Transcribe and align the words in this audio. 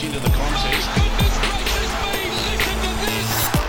much 0.00 0.06
into 0.06 0.20
the 0.20 0.34
contest. 0.34 0.90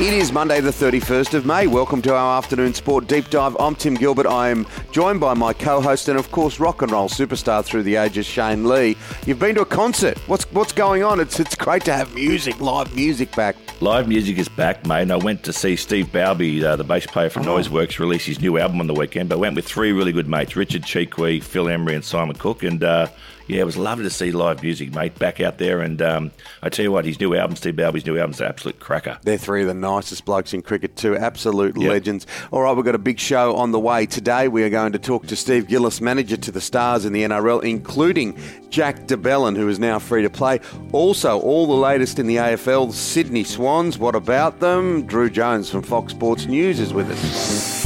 It 0.01 0.13
is 0.13 0.31
Monday, 0.31 0.61
the 0.61 0.71
31st 0.71 1.35
of 1.35 1.45
May. 1.45 1.67
Welcome 1.67 2.01
to 2.01 2.15
our 2.15 2.37
afternoon 2.37 2.73
sport 2.73 3.05
deep 3.07 3.29
dive. 3.29 3.55
I'm 3.59 3.75
Tim 3.75 3.93
Gilbert. 3.93 4.25
I 4.25 4.49
am 4.49 4.65
joined 4.91 5.19
by 5.19 5.35
my 5.35 5.53
co 5.53 5.79
host 5.79 6.09
and, 6.09 6.17
of 6.17 6.31
course, 6.31 6.59
rock 6.59 6.81
and 6.81 6.91
roll 6.91 7.07
superstar 7.07 7.63
through 7.63 7.83
the 7.83 7.97
ages, 7.97 8.25
Shane 8.25 8.67
Lee. 8.67 8.97
You've 9.27 9.37
been 9.37 9.53
to 9.55 9.61
a 9.61 9.65
concert. 9.65 10.17
What's 10.27 10.51
what's 10.53 10.71
going 10.71 11.03
on? 11.03 11.19
It's, 11.19 11.39
it's 11.39 11.53
great 11.53 11.85
to 11.85 11.93
have 11.93 12.15
music, 12.15 12.59
live 12.59 12.95
music 12.95 13.35
back. 13.35 13.55
Live 13.79 14.07
music 14.07 14.39
is 14.39 14.49
back, 14.49 14.87
mate. 14.87 15.03
And 15.03 15.11
I 15.11 15.17
went 15.17 15.43
to 15.43 15.53
see 15.53 15.75
Steve 15.75 16.07
Balbi, 16.07 16.63
uh, 16.63 16.75
the 16.75 16.83
bass 16.83 17.05
player 17.05 17.29
from 17.29 17.47
oh. 17.47 17.57
Noiseworks, 17.57 17.99
release 17.99 18.25
his 18.25 18.41
new 18.41 18.57
album 18.57 18.79
on 18.79 18.87
the 18.87 18.95
weekend. 18.95 19.29
But 19.29 19.35
I 19.35 19.39
went 19.39 19.55
with 19.55 19.65
three 19.65 19.91
really 19.91 20.11
good 20.11 20.27
mates 20.27 20.55
Richard 20.55 20.83
Chee 20.83 21.05
Phil 21.05 21.69
Emery, 21.69 21.93
and 21.93 22.03
Simon 22.03 22.35
Cook. 22.35 22.63
And 22.63 22.83
uh, 22.83 23.07
yeah, 23.51 23.61
it 23.61 23.65
was 23.65 23.75
lovely 23.75 24.05
to 24.05 24.09
see 24.09 24.31
live 24.31 24.63
music, 24.63 24.95
mate, 24.95 25.19
back 25.19 25.41
out 25.41 25.57
there. 25.57 25.81
And 25.81 26.01
um, 26.01 26.31
I 26.63 26.69
tell 26.69 26.83
you 26.83 26.91
what, 26.91 27.03
his 27.03 27.19
new 27.19 27.35
album, 27.35 27.57
Steve 27.57 27.75
Balbi's 27.75 28.05
new 28.05 28.17
album, 28.17 28.31
is 28.31 28.39
an 28.39 28.47
absolute 28.47 28.79
cracker. 28.79 29.19
They're 29.23 29.37
three 29.37 29.61
of 29.61 29.67
the 29.67 29.73
nicest 29.73 30.23
blokes 30.23 30.53
in 30.53 30.61
cricket, 30.61 30.95
too. 30.95 31.17
Absolute 31.17 31.75
yep. 31.77 31.89
legends. 31.89 32.25
All 32.51 32.61
right, 32.61 32.73
we've 32.73 32.85
got 32.85 32.95
a 32.95 32.99
big 32.99 33.19
show 33.19 33.57
on 33.57 33.73
the 33.73 33.79
way. 33.79 34.05
Today, 34.05 34.47
we 34.47 34.63
are 34.63 34.69
going 34.69 34.93
to 34.93 34.99
talk 34.99 35.27
to 35.27 35.35
Steve 35.35 35.67
Gillis, 35.67 35.99
manager 35.99 36.37
to 36.37 36.49
the 36.51 36.61
Stars 36.61 37.03
in 37.03 37.11
the 37.11 37.23
NRL, 37.23 37.61
including 37.63 38.39
Jack 38.69 39.05
de 39.07 39.17
Belin, 39.17 39.57
who 39.57 39.67
is 39.67 39.79
now 39.79 39.99
free 39.99 40.21
to 40.21 40.29
play. 40.29 40.61
Also, 40.93 41.37
all 41.41 41.67
the 41.67 41.73
latest 41.73 42.19
in 42.19 42.27
the 42.27 42.37
AFL, 42.37 42.93
Sydney 42.93 43.43
Swans. 43.43 43.97
What 43.97 44.15
about 44.15 44.61
them? 44.61 45.05
Drew 45.05 45.29
Jones 45.29 45.69
from 45.69 45.81
Fox 45.81 46.13
Sports 46.13 46.45
News 46.45 46.79
is 46.79 46.93
with 46.93 47.11
us. 47.11 47.80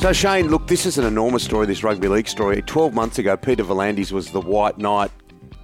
So, 0.00 0.14
Shane, 0.14 0.48
look, 0.48 0.66
this 0.66 0.86
is 0.86 0.96
an 0.96 1.04
enormous 1.04 1.44
story, 1.44 1.66
this 1.66 1.84
rugby 1.84 2.08
league 2.08 2.26
story. 2.26 2.62
12 2.62 2.94
months 2.94 3.18
ago, 3.18 3.36
Peter 3.36 3.62
V'landys 3.62 4.12
was 4.12 4.30
the 4.30 4.40
white 4.40 4.78
knight 4.78 5.10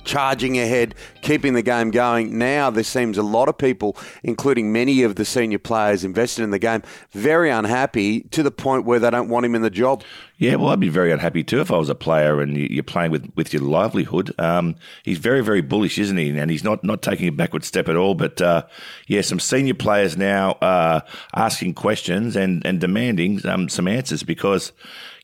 charging 0.07 0.59
ahead, 0.59 0.95
keeping 1.21 1.53
the 1.53 1.62
game 1.62 1.91
going. 1.91 2.39
Now 2.39 2.71
there 2.71 2.85
seems 2.85 3.19
a 3.19 3.23
lot 3.23 3.49
of 3.49 3.59
people, 3.59 3.97
including 4.23 4.73
many 4.73 5.03
of 5.03 5.17
the 5.17 5.25
senior 5.25 5.59
players 5.59 6.05
invested 6.05 6.43
in 6.45 6.51
the 6.51 6.59
game, 6.59 6.83
very 7.11 7.51
unhappy 7.51 8.21
to 8.21 8.43
the 8.43 8.51
point 8.51 8.87
where 8.87 8.98
they 8.98 9.11
don't 9.11 9.29
want 9.29 9.45
him 9.45 9.55
in 9.55 9.63
the 9.63 9.71
job. 9.71 10.03
Yeah, 10.39 10.57
well, 10.57 10.69
I'd 10.69 10.81
be 10.81 10.91
very 10.91 11.13
unhappy 11.13 11.43
too 11.43 11.61
if 11.61 11.71
I 11.71 11.79
was 11.79 11.89
a 11.89 11.95
player 11.95 12.41
and 12.41 12.57
you're 12.57 12.83
playing 12.83 13.11
with, 13.11 13.31
with 13.37 13.53
your 13.55 13.63
livelihood. 13.63 14.39
Um, 14.39 14.77
he's 15.03 15.19
very, 15.19 15.43
very 15.43 15.63
bullish, 15.63 15.98
isn't 15.98 16.17
he? 16.17 16.29
And 16.39 16.51
he's 16.51 16.65
not, 16.65 16.85
not 16.85 17.01
taking 17.03 17.27
a 17.29 17.33
backward 17.33 17.65
step 17.65 17.89
at 17.89 17.97
all. 17.97 18.15
But 18.15 18.41
uh, 18.43 18.67
yeah, 19.07 19.23
some 19.23 19.41
senior 19.41 19.75
players 19.75 20.17
now 20.17 20.53
uh, 20.63 21.01
asking 21.35 21.75
questions 21.75 22.37
and, 22.37 22.65
and 22.67 22.81
demanding 22.81 23.45
um, 23.47 23.69
some 23.70 23.89
answers 23.89 24.23
because, 24.23 24.73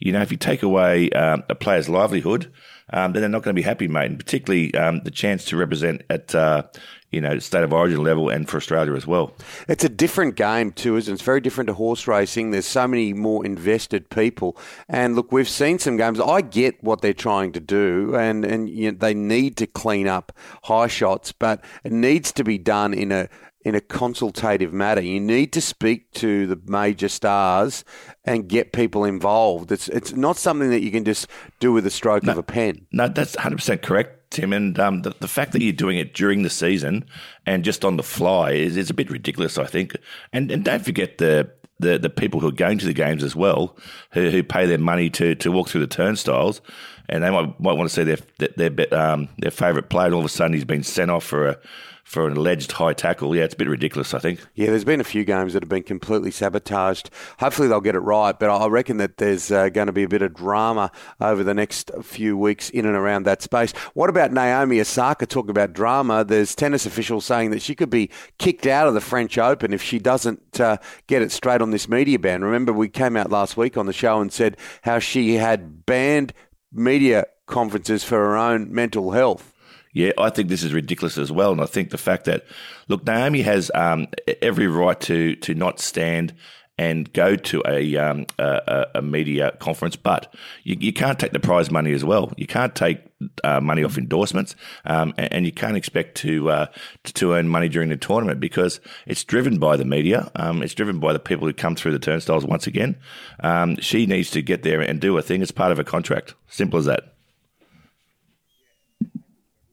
you 0.00 0.12
know, 0.12 0.22
if 0.22 0.32
you 0.32 0.38
take 0.38 0.62
away 0.62 1.10
uh, 1.10 1.38
a 1.48 1.54
player's 1.54 1.90
livelihood, 1.90 2.50
um, 2.92 3.12
then 3.12 3.22
they're 3.22 3.28
not 3.28 3.42
going 3.42 3.54
to 3.54 3.60
be 3.60 3.64
happy, 3.64 3.88
mate. 3.88 4.10
And 4.10 4.18
particularly 4.18 4.74
um, 4.74 5.00
the 5.04 5.10
chance 5.10 5.44
to 5.46 5.56
represent 5.56 6.02
at 6.10 6.34
uh, 6.34 6.64
you 7.12 7.20
know 7.20 7.38
state 7.38 7.62
of 7.62 7.72
origin 7.72 8.02
level 8.02 8.28
and 8.28 8.48
for 8.48 8.56
Australia 8.56 8.94
as 8.94 9.06
well. 9.06 9.34
It's 9.68 9.84
a 9.84 9.88
different 9.88 10.34
game 10.34 10.72
too, 10.72 10.96
isn't 10.96 11.12
it? 11.12 11.14
It's 11.14 11.22
very 11.22 11.40
different 11.40 11.68
to 11.68 11.74
horse 11.74 12.08
racing. 12.08 12.50
There's 12.50 12.66
so 12.66 12.88
many 12.88 13.12
more 13.12 13.44
invested 13.46 14.10
people, 14.10 14.56
and 14.88 15.14
look, 15.14 15.30
we've 15.30 15.48
seen 15.48 15.78
some 15.78 15.96
games. 15.96 16.18
I 16.18 16.40
get 16.40 16.82
what 16.82 17.02
they're 17.02 17.12
trying 17.12 17.52
to 17.52 17.60
do, 17.60 18.16
and 18.16 18.44
and 18.44 18.68
you 18.68 18.90
know, 18.90 18.98
they 18.98 19.14
need 19.14 19.56
to 19.58 19.66
clean 19.66 20.08
up 20.08 20.32
high 20.64 20.88
shots, 20.88 21.30
but 21.30 21.62
it 21.84 21.92
needs 21.92 22.32
to 22.32 22.44
be 22.44 22.58
done 22.58 22.94
in 22.94 23.12
a 23.12 23.28
in 23.64 23.74
a 23.74 23.80
consultative 23.80 24.72
matter. 24.72 25.00
You 25.00 25.20
need 25.20 25.52
to 25.52 25.60
speak 25.60 26.12
to 26.12 26.46
the 26.46 26.60
major 26.66 27.08
stars 27.08 27.84
and 28.24 28.48
get 28.48 28.72
people 28.72 29.04
involved. 29.04 29.72
It's 29.72 29.88
it's 29.88 30.12
not 30.12 30.36
something 30.36 30.70
that 30.70 30.82
you 30.82 30.90
can 30.90 31.04
just 31.04 31.26
do 31.60 31.72
with 31.72 31.86
a 31.86 31.90
stroke 31.90 32.24
no, 32.24 32.32
of 32.32 32.38
a 32.38 32.42
pen. 32.42 32.86
No, 32.92 33.08
that's 33.08 33.36
100% 33.36 33.82
correct, 33.82 34.30
Tim. 34.30 34.52
And 34.52 34.78
um, 34.78 35.02
the, 35.02 35.14
the, 35.20 35.28
fact 35.28 35.52
that 35.52 35.62
you're 35.62 35.72
doing 35.72 35.98
it 35.98 36.14
during 36.14 36.42
the 36.42 36.50
season 36.50 37.04
and 37.46 37.64
just 37.64 37.84
on 37.84 37.96
the 37.96 38.02
fly 38.02 38.52
is, 38.52 38.76
is 38.76 38.90
a 38.90 38.94
bit 38.94 39.10
ridiculous, 39.10 39.58
I 39.58 39.66
think. 39.66 39.96
And 40.32 40.50
and 40.50 40.64
don't 40.64 40.84
forget 40.84 41.18
the 41.18 41.50
the, 41.82 41.98
the 41.98 42.10
people 42.10 42.40
who 42.40 42.48
are 42.48 42.52
going 42.52 42.78
to 42.78 42.86
the 42.86 42.92
games 42.92 43.24
as 43.24 43.34
well, 43.34 43.76
who, 44.12 44.30
who 44.30 44.42
pay 44.42 44.66
their 44.66 44.78
money 44.78 45.10
to, 45.10 45.34
to 45.34 45.50
walk 45.50 45.68
through 45.68 45.80
the 45.80 45.86
turnstiles, 45.88 46.60
and 47.08 47.24
they 47.24 47.30
might, 47.30 47.58
might 47.60 47.72
want 47.72 47.90
to 47.90 47.94
see 47.94 48.04
their 48.04 48.18
their 48.56 48.70
their, 48.70 48.94
um, 48.94 49.28
their 49.38 49.50
favourite 49.50 49.90
player, 49.90 50.06
and 50.06 50.14
all 50.14 50.20
of 50.20 50.26
a 50.26 50.30
sudden 50.30 50.54
he's 50.54 50.64
been 50.64 50.84
sent 50.84 51.10
off 51.10 51.24
for 51.24 51.48
a 51.48 51.58
for 52.04 52.26
an 52.26 52.36
alleged 52.36 52.72
high 52.72 52.92
tackle. 52.92 53.34
Yeah, 53.34 53.44
it's 53.44 53.54
a 53.54 53.56
bit 53.56 53.68
ridiculous, 53.68 54.12
I 54.12 54.18
think. 54.18 54.40
Yeah, 54.54 54.66
there's 54.66 54.84
been 54.84 55.00
a 55.00 55.04
few 55.04 55.24
games 55.24 55.52
that 55.52 55.62
have 55.62 55.68
been 55.68 55.82
completely 55.82 56.30
sabotaged. 56.30 57.10
Hopefully 57.38 57.68
they'll 57.68 57.80
get 57.80 57.94
it 57.94 58.00
right, 58.00 58.38
but 58.38 58.50
I 58.50 58.66
reckon 58.66 58.96
that 58.98 59.16
there's 59.16 59.50
uh, 59.50 59.68
going 59.68 59.86
to 59.86 59.92
be 59.92 60.02
a 60.02 60.08
bit 60.08 60.22
of 60.22 60.34
drama 60.34 60.90
over 61.20 61.44
the 61.44 61.54
next 61.54 61.90
few 62.02 62.36
weeks 62.36 62.70
in 62.70 62.86
and 62.86 62.96
around 62.96 63.24
that 63.24 63.42
space. 63.42 63.72
What 63.94 64.10
about 64.10 64.32
Naomi 64.32 64.80
Osaka? 64.80 65.26
Talk 65.26 65.48
about 65.48 65.72
drama. 65.72 66.24
There's 66.24 66.54
tennis 66.54 66.86
officials 66.86 67.24
saying 67.24 67.50
that 67.50 67.62
she 67.62 67.74
could 67.74 67.90
be 67.90 68.10
kicked 68.38 68.66
out 68.66 68.88
of 68.88 68.94
the 68.94 69.00
French 69.00 69.38
Open 69.38 69.72
if 69.72 69.82
she 69.82 69.98
doesn't 69.98 70.60
uh, 70.60 70.78
get 71.06 71.22
it 71.22 71.32
straight 71.32 71.62
on 71.62 71.70
this 71.70 71.88
media 71.88 72.18
ban. 72.18 72.42
Remember, 72.42 72.72
we 72.72 72.88
came 72.88 73.16
out 73.16 73.30
last 73.30 73.56
week 73.56 73.76
on 73.76 73.86
the 73.86 73.92
show 73.92 74.20
and 74.20 74.32
said 74.32 74.56
how 74.82 74.98
she 74.98 75.34
had 75.34 75.86
banned 75.86 76.32
media 76.72 77.26
conferences 77.46 78.02
for 78.02 78.16
her 78.16 78.36
own 78.36 78.72
mental 78.72 79.12
health. 79.12 79.51
Yeah, 79.92 80.12
I 80.16 80.30
think 80.30 80.48
this 80.48 80.62
is 80.62 80.72
ridiculous 80.72 81.18
as 81.18 81.30
well, 81.30 81.52
and 81.52 81.60
I 81.60 81.66
think 81.66 81.90
the 81.90 81.98
fact 81.98 82.24
that 82.24 82.44
look, 82.88 83.06
Naomi 83.06 83.42
has 83.42 83.70
um, 83.74 84.06
every 84.40 84.66
right 84.66 84.98
to 85.02 85.36
to 85.36 85.54
not 85.54 85.80
stand 85.80 86.34
and 86.78 87.12
go 87.12 87.36
to 87.36 87.62
a, 87.66 87.96
um, 87.96 88.26
a, 88.38 88.86
a, 88.94 89.02
media 89.02 89.52
conference, 89.60 89.94
but 89.94 90.34
you, 90.64 90.76
you, 90.80 90.92
can't 90.92 91.18
take 91.18 91.32
the 91.32 91.38
prize 91.38 91.70
money 91.70 91.92
as 91.92 92.02
well. 92.02 92.32
You 92.36 92.46
can't 92.46 92.74
take 92.74 92.98
uh, 93.44 93.60
money 93.60 93.84
off 93.84 93.98
endorsements, 93.98 94.56
um, 94.86 95.12
and, 95.18 95.32
and, 95.32 95.46
you 95.46 95.52
can't 95.52 95.76
expect 95.76 96.16
to, 96.18 96.50
uh, 96.50 96.66
to 97.04 97.34
earn 97.34 97.48
money 97.48 97.68
during 97.68 97.90
the 97.90 97.96
tournament 97.96 98.40
because 98.40 98.80
it's 99.06 99.22
driven 99.22 99.58
by 99.58 99.76
the 99.76 99.84
media. 99.84 100.30
Um, 100.34 100.62
it's 100.62 100.74
driven 100.74 100.98
by 100.98 101.12
the 101.12 101.20
people 101.20 101.46
who 101.46 101.52
come 101.52 101.76
through 101.76 101.92
the 101.92 101.98
turnstiles. 101.98 102.46
Once 102.46 102.66
again, 102.66 102.96
um, 103.40 103.76
she 103.76 104.06
needs 104.06 104.30
to 104.30 104.40
get 104.40 104.62
there 104.62 104.80
and 104.80 104.98
do 104.98 105.16
a 105.18 105.22
thing. 105.22 105.42
It's 105.42 105.50
part 105.50 105.72
of 105.72 105.78
a 105.78 105.84
contract. 105.84 106.34
Simple 106.48 106.78
as 106.78 106.86
that. 106.86 107.11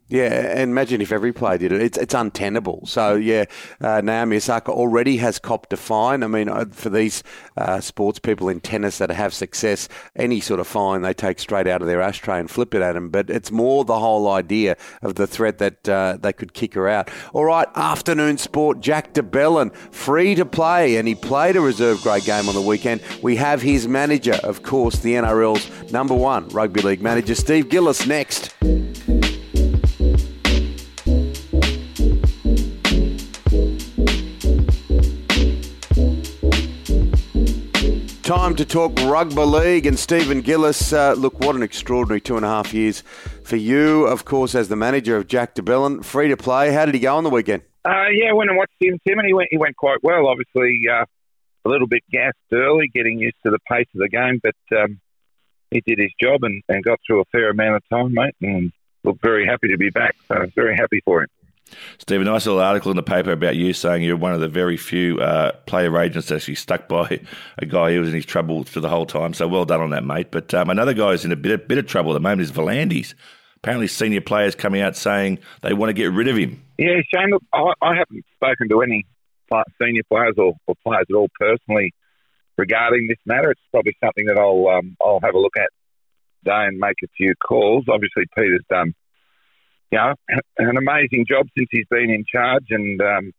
Yeah, 0.10 0.58
and 0.58 0.72
imagine 0.72 1.02
if 1.02 1.12
every 1.12 1.32
player 1.32 1.60
did 1.60 1.72
it. 1.72 1.82
It's 1.82 1.98
it's 1.98 2.16
untenable. 2.16 2.84
So 2.88 3.14
yeah, 3.16 3.46
uh, 3.80 4.02
Naomi 4.02 4.38
Osaka 4.38 4.72
already 4.72 5.18
has 5.18 5.38
copped 5.38 5.72
a 5.72 5.78
fine. 5.78 6.24
I 6.24 6.28
mean, 6.28 6.50
uh, 6.50 6.66
for 6.72 6.90
these 6.90 7.24
uh, 7.58 7.80
sports 7.80 8.18
people 8.18 8.50
in 8.50 8.60
tennis 8.60 8.98
that 8.98 9.12
have 9.12 9.36
success, 9.36 9.88
any 10.16 10.40
sort 10.40 10.60
of 10.60 10.66
fine 10.68 11.04
they 11.04 11.14
take 11.14 11.38
straight 11.38 11.68
out 11.68 11.82
of 11.82 11.88
their 11.88 12.02
ashtray 12.02 12.40
and 12.40 12.50
flip 12.50 12.74
it 12.74 12.82
at 12.82 12.94
them. 12.94 13.10
But 13.10 13.30
it's 13.30 13.52
more 13.52 13.86
the 13.86 14.00
whole 14.00 14.28
idea 14.32 14.78
of 15.04 15.14
the 15.14 15.28
threat 15.28 15.60
that 15.60 15.88
uh, 15.88 16.18
they 16.20 16.34
could 16.34 16.54
kick 16.54 16.74
her 16.74 16.90
out. 16.90 17.12
All 17.34 17.46
right, 17.46 17.68
afternoon 17.76 18.40
sport. 18.40 18.82
Jack 18.82 19.14
de 19.14 19.22
Belin 19.22 19.70
free 19.92 20.34
to 20.34 20.46
play, 20.46 20.98
and 20.98 21.08
he 21.08 21.14
played 21.14 21.56
a 21.56 21.62
reserve 21.62 22.02
grade 22.02 22.24
game 22.24 22.50
on 22.50 22.56
the 22.56 22.62
weekend. 22.62 23.02
We 23.22 23.36
have 23.36 23.62
his 23.62 23.88
manager, 23.88 24.40
of 24.44 24.64
course, 24.64 24.98
the 25.00 25.14
NRL's 25.14 25.92
number 25.92 26.16
one 26.16 26.50
rugby 26.50 26.82
league 26.82 27.02
manager, 27.04 27.36
Steve 27.36 27.70
Gillis, 27.70 28.08
next. 28.08 28.56
To 38.60 38.66
talk 38.66 38.92
rugby 39.04 39.42
league 39.42 39.86
and 39.86 39.98
Stephen 39.98 40.42
Gillis. 40.42 40.92
Uh, 40.92 41.14
look, 41.14 41.40
what 41.40 41.56
an 41.56 41.64
extraordinary 41.64 42.20
two 42.20 42.36
and 42.36 42.46
a 42.46 42.50
half 42.50 42.74
years 42.74 43.06
for 43.46 43.56
you, 43.56 44.06
of 44.06 44.26
course, 44.26 44.54
as 44.54 44.68
the 44.68 44.76
manager 44.76 45.16
of 45.16 45.28
Jack 45.28 45.54
de 45.54 45.62
Belin. 45.62 46.04
Free 46.04 46.28
to 46.28 46.36
play. 46.36 46.74
How 46.74 46.84
did 46.86 46.94
he 46.94 47.00
go 47.00 47.16
on 47.16 47.24
the 47.24 47.30
weekend? 47.30 47.62
Uh, 47.86 48.10
yeah, 48.12 48.32
I 48.32 48.34
went 48.34 48.50
and 48.50 48.58
watched 48.58 48.74
him, 48.82 49.00
Tim, 49.08 49.18
and 49.18 49.26
he 49.26 49.34
went, 49.34 49.48
he 49.50 49.58
went 49.58 49.78
quite 49.78 50.00
well. 50.04 50.28
Obviously, 50.28 50.78
uh, 50.92 51.06
a 51.64 51.70
little 51.70 51.88
bit 51.88 52.04
gassed 52.12 52.36
early, 52.52 52.90
getting 52.94 53.18
used 53.18 53.38
to 53.46 53.50
the 53.50 53.60
pace 53.60 53.88
of 53.96 54.02
the 54.02 54.10
game, 54.10 54.42
but 54.44 54.78
um, 54.78 55.00
he 55.72 55.82
did 55.88 55.98
his 55.98 56.12
job 56.22 56.44
and, 56.44 56.62
and 56.68 56.84
got 56.84 57.00
through 57.08 57.22
a 57.22 57.26
fair 57.32 57.52
amount 57.52 57.78
of 57.78 57.84
time, 57.90 58.14
mate, 58.14 58.36
and 58.42 58.74
looked 59.06 59.22
very 59.22 59.46
happy 59.46 59.70
to 59.70 59.78
be 59.78 59.90
back. 59.90 60.18
So 60.28 60.48
very 60.54 60.76
happy 60.76 61.00
for 61.06 61.22
him. 61.22 61.30
Steve, 61.98 62.22
a 62.22 62.24
nice 62.24 62.46
little 62.46 62.62
article 62.62 62.92
in 62.92 62.98
the 62.98 63.04
paper 63.04 63.32
about 63.32 63.56
you 63.56 63.74
saying 63.74 64.04
you're 64.04 64.18
one 64.18 64.34
of 64.34 64.40
the 64.40 64.48
very 64.48 64.78
few 64.78 65.20
uh, 65.20 65.52
player 65.66 65.98
agents 66.00 66.32
actually 66.32 66.56
stuck 66.56 66.88
by 66.88 67.20
a 67.58 67.66
guy 67.66 67.94
who 67.94 68.00
was 68.00 68.10
in 68.10 68.16
his 68.16 68.26
trouble 68.26 68.64
for 68.64 68.80
the 68.80 68.90
whole 68.90 69.06
time. 69.06 69.34
So 69.34 69.48
well 69.48 69.66
done 69.66 69.82
on 69.82 69.90
that, 69.92 70.04
mate. 70.04 70.32
But 70.32 70.54
um, 70.54 70.70
another 70.70 70.94
guy 70.94 71.12
who's 71.12 71.26
in 71.26 71.32
a 71.32 71.36
bit, 71.36 71.52
of, 71.52 71.68
bit 71.68 71.78
of 71.78 71.88
trouble 71.88 72.12
at 72.12 72.16
the 72.16 72.20
moment 72.20 72.42
is 72.42 72.52
V'landys. 72.52 73.14
Apparently, 73.58 73.88
senior 73.88 74.22
players 74.22 74.56
coming 74.56 74.82
out 74.82 74.96
saying 74.96 75.40
they 75.62 75.74
want 75.74 75.90
to 75.90 75.94
get 75.94 76.12
rid 76.12 76.30
of 76.30 76.38
him. 76.38 76.64
Yeah, 76.78 77.02
Shane, 77.14 77.32
look, 77.32 77.44
I, 77.54 77.74
I 77.82 77.96
haven't 77.96 78.24
spoken 78.36 78.70
to 78.70 78.82
any 78.82 79.06
senior 79.82 80.04
players 80.10 80.36
or, 80.38 80.54
or, 80.68 80.76
players 80.84 81.06
at 81.10 81.16
all 81.16 81.28
personally 81.38 81.94
regarding 82.58 83.08
this 83.08 83.18
matter. 83.26 83.52
It's 83.52 83.62
probably 83.72 83.96
something 84.04 84.26
that 84.28 84.38
I'll 84.38 84.68
um, 84.68 84.96
I'll 85.04 85.20
have 85.24 85.36
a 85.36 85.40
look 85.40 85.58
at 85.58 85.70
today 86.44 86.68
and 86.68 86.78
make 86.78 86.98
a 87.04 87.08
few 87.18 87.34
calls. 87.36 87.86
Obviously, 87.90 88.24
Peter's 88.36 88.64
done 88.70 88.94
you 89.92 89.98
know, 89.98 90.14
an 90.58 90.78
amazing 90.78 91.26
job 91.28 91.48
since 91.58 91.68
he's 91.72 91.88
been 91.90 92.10
in 92.10 92.26
charge. 92.32 92.66
And 92.70 93.02
um, 93.02 93.32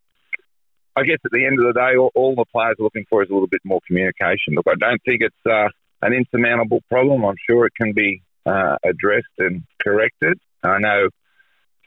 I 0.97 1.03
guess 1.05 1.19
at 1.25 1.31
the 1.31 1.47
end 1.47 1.59
of 1.61 1.67
the 1.67 1.79
day, 1.79 1.97
all, 1.97 2.11
all, 2.15 2.35
the 2.35 2.45
players 2.53 2.77
are 2.79 2.83
looking 2.83 3.05
for 3.09 3.23
is 3.23 3.31
a 3.31 3.33
little 3.33 3.49
bit 3.49 3.63
more 3.65 3.81
communication. 3.87 4.55
Look, 4.55 4.67
I 4.69 4.75
don't 4.79 5.01
think 5.05 5.23
it's 5.23 5.47
uh, 5.47 5.69
an 6.03 6.13
insurmountable 6.13 6.81
problem. 6.89 7.25
I'm 7.25 7.37
sure 7.49 7.67
it 7.67 7.75
can 7.81 7.93
be 7.93 8.23
uh, 8.47 8.77
addressed 8.85 9.37
and 9.39 9.63
corrected. 9.83 10.39
I 10.63 10.79
know 10.79 11.09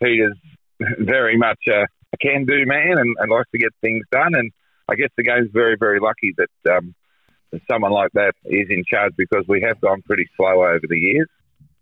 Peter's 0.02 0.38
very 1.00 1.38
much 1.38 1.60
a, 1.68 1.84
a 2.14 2.18
can-do 2.22 2.66
man 2.66 2.98
and, 2.98 3.16
and, 3.20 3.32
likes 3.32 3.50
to 3.52 3.58
get 3.58 3.72
things 3.82 4.06
done. 4.12 4.36
And 4.36 4.52
I 4.90 4.96
guess 4.96 5.10
the 5.18 5.24
game's 5.24 5.50
very, 5.54 5.78
very 5.80 6.00
lucky 6.00 6.34
that 6.38 6.76
um, 6.76 6.96
someone 7.70 7.92
like 7.92 8.12
that 8.14 8.34
is 8.46 8.68
in 8.70 8.84
charge 8.90 9.14
because 9.18 9.46
we 9.48 9.62
have 9.68 9.80
gone 9.82 10.02
pretty 10.02 10.28
slow 10.36 10.64
over 10.64 10.82
the 10.88 11.00
years. 11.00 11.28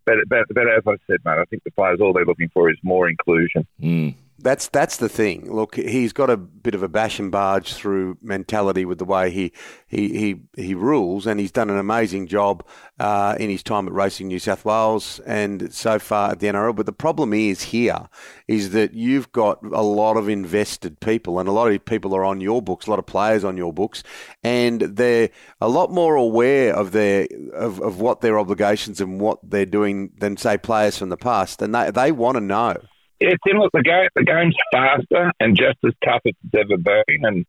But, 0.05 0.15
but, 0.27 0.45
but 0.49 0.67
as 0.67 0.83
I 0.87 0.95
said, 1.07 1.19
mate, 1.25 1.39
I 1.39 1.45
think 1.45 1.63
the 1.63 1.71
players 1.71 1.99
all 2.01 2.13
they're 2.13 2.25
looking 2.25 2.49
for 2.53 2.69
is 2.69 2.77
more 2.83 3.09
inclusion. 3.09 3.67
Mm. 3.81 4.15
That's 4.41 4.67
that's 4.69 4.97
the 4.97 5.09
thing. 5.09 5.53
Look, 5.53 5.75
he's 5.75 6.13
got 6.13 6.29
a 6.29 6.37
bit 6.37 6.75
of 6.75 6.83
a 6.83 6.87
bash 6.87 7.19
and 7.19 7.31
barge 7.31 7.73
through 7.73 8.17
mentality 8.21 8.85
with 8.85 8.97
the 8.97 9.05
way 9.05 9.29
he 9.29 9.51
he 9.87 10.09
he, 10.17 10.41
he 10.55 10.75
rules, 10.75 11.27
and 11.27 11.39
he's 11.39 11.51
done 11.51 11.69
an 11.69 11.77
amazing 11.77 12.27
job 12.27 12.65
uh, 12.99 13.35
in 13.39 13.49
his 13.49 13.63
time 13.63 13.87
at 13.87 13.93
Racing 13.93 14.27
New 14.27 14.39
South 14.39 14.65
Wales 14.65 15.19
and 15.25 15.73
so 15.73 15.99
far 15.99 16.31
at 16.31 16.39
the 16.39 16.47
NRL. 16.47 16.75
But 16.75 16.85
the 16.85 16.93
problem 16.93 17.33
is 17.33 17.63
here 17.63 18.09
is 18.47 18.71
that 18.71 18.93
you've 18.93 19.31
got 19.31 19.63
a 19.63 19.83
lot 19.83 20.17
of 20.17 20.27
invested 20.27 20.99
people, 20.99 21.39
and 21.39 21.47
a 21.47 21.51
lot 21.51 21.71
of 21.71 21.85
people 21.85 22.15
are 22.15 22.25
on 22.25 22.41
your 22.41 22.61
books, 22.61 22.87
a 22.87 22.89
lot 22.89 22.99
of 22.99 23.05
players 23.05 23.43
on 23.43 23.57
your 23.57 23.71
books, 23.71 24.03
and 24.43 24.81
they're 24.81 25.29
a 25.59 25.69
lot 25.69 25.91
more 25.91 26.15
aware 26.15 26.75
of 26.75 26.91
their 26.91 27.27
of, 27.53 27.79
of 27.81 27.99
what 27.99 28.21
their 28.21 28.39
obligations 28.39 28.99
and 28.99 29.19
what 29.19 29.39
they're 29.43 29.65
doing 29.65 30.11
than 30.17 30.37
say 30.37 30.57
players 30.57 30.97
from 30.97 31.09
the 31.09 31.17
past, 31.17 31.61
and 31.61 31.73
they 31.75 31.91
they 31.91 32.11
want 32.11 32.35
to 32.35 32.41
know. 32.41 32.75
Yeah, 33.21 33.35
Tim, 33.45 33.59
look, 33.59 33.71
the, 33.71 33.83
game, 33.83 34.09
the 34.15 34.23
game's 34.23 34.55
faster 34.73 35.31
and 35.39 35.55
just 35.55 35.77
as 35.85 35.93
tough 36.03 36.21
as 36.25 36.33
it's 36.43 36.55
ever 36.55 36.77
been, 36.77 37.23
and 37.23 37.45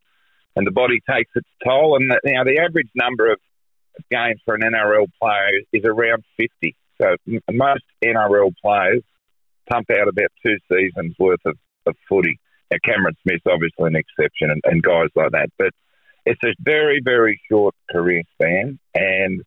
and 0.54 0.66
the 0.66 0.70
body 0.70 1.00
takes 1.08 1.30
its 1.34 1.48
toll. 1.64 1.96
And 1.96 2.10
the, 2.10 2.20
you 2.24 2.34
know, 2.34 2.44
the 2.44 2.58
average 2.58 2.90
number 2.94 3.32
of 3.32 3.38
games 4.10 4.38
for 4.44 4.54
an 4.54 4.60
NRL 4.60 5.06
player 5.18 5.62
is 5.72 5.84
around 5.86 6.24
50. 6.36 6.76
So 7.00 7.16
most 7.50 7.84
NRL 8.04 8.52
players 8.62 9.02
pump 9.70 9.86
out 9.90 10.08
about 10.08 10.30
two 10.44 10.56
seasons 10.70 11.16
worth 11.18 11.40
of, 11.46 11.56
of 11.86 11.96
footy. 12.06 12.38
Now, 12.70 12.76
Cameron 12.84 13.16
Smith's 13.22 13.44
obviously 13.46 13.88
an 13.88 13.96
exception, 13.96 14.50
and, 14.50 14.60
and 14.64 14.82
guys 14.82 15.08
like 15.14 15.32
that. 15.32 15.48
But 15.58 15.70
it's 16.26 16.42
a 16.44 16.54
very, 16.60 17.00
very 17.02 17.40
short 17.50 17.74
career 17.90 18.22
span, 18.34 18.78
and 18.94 19.42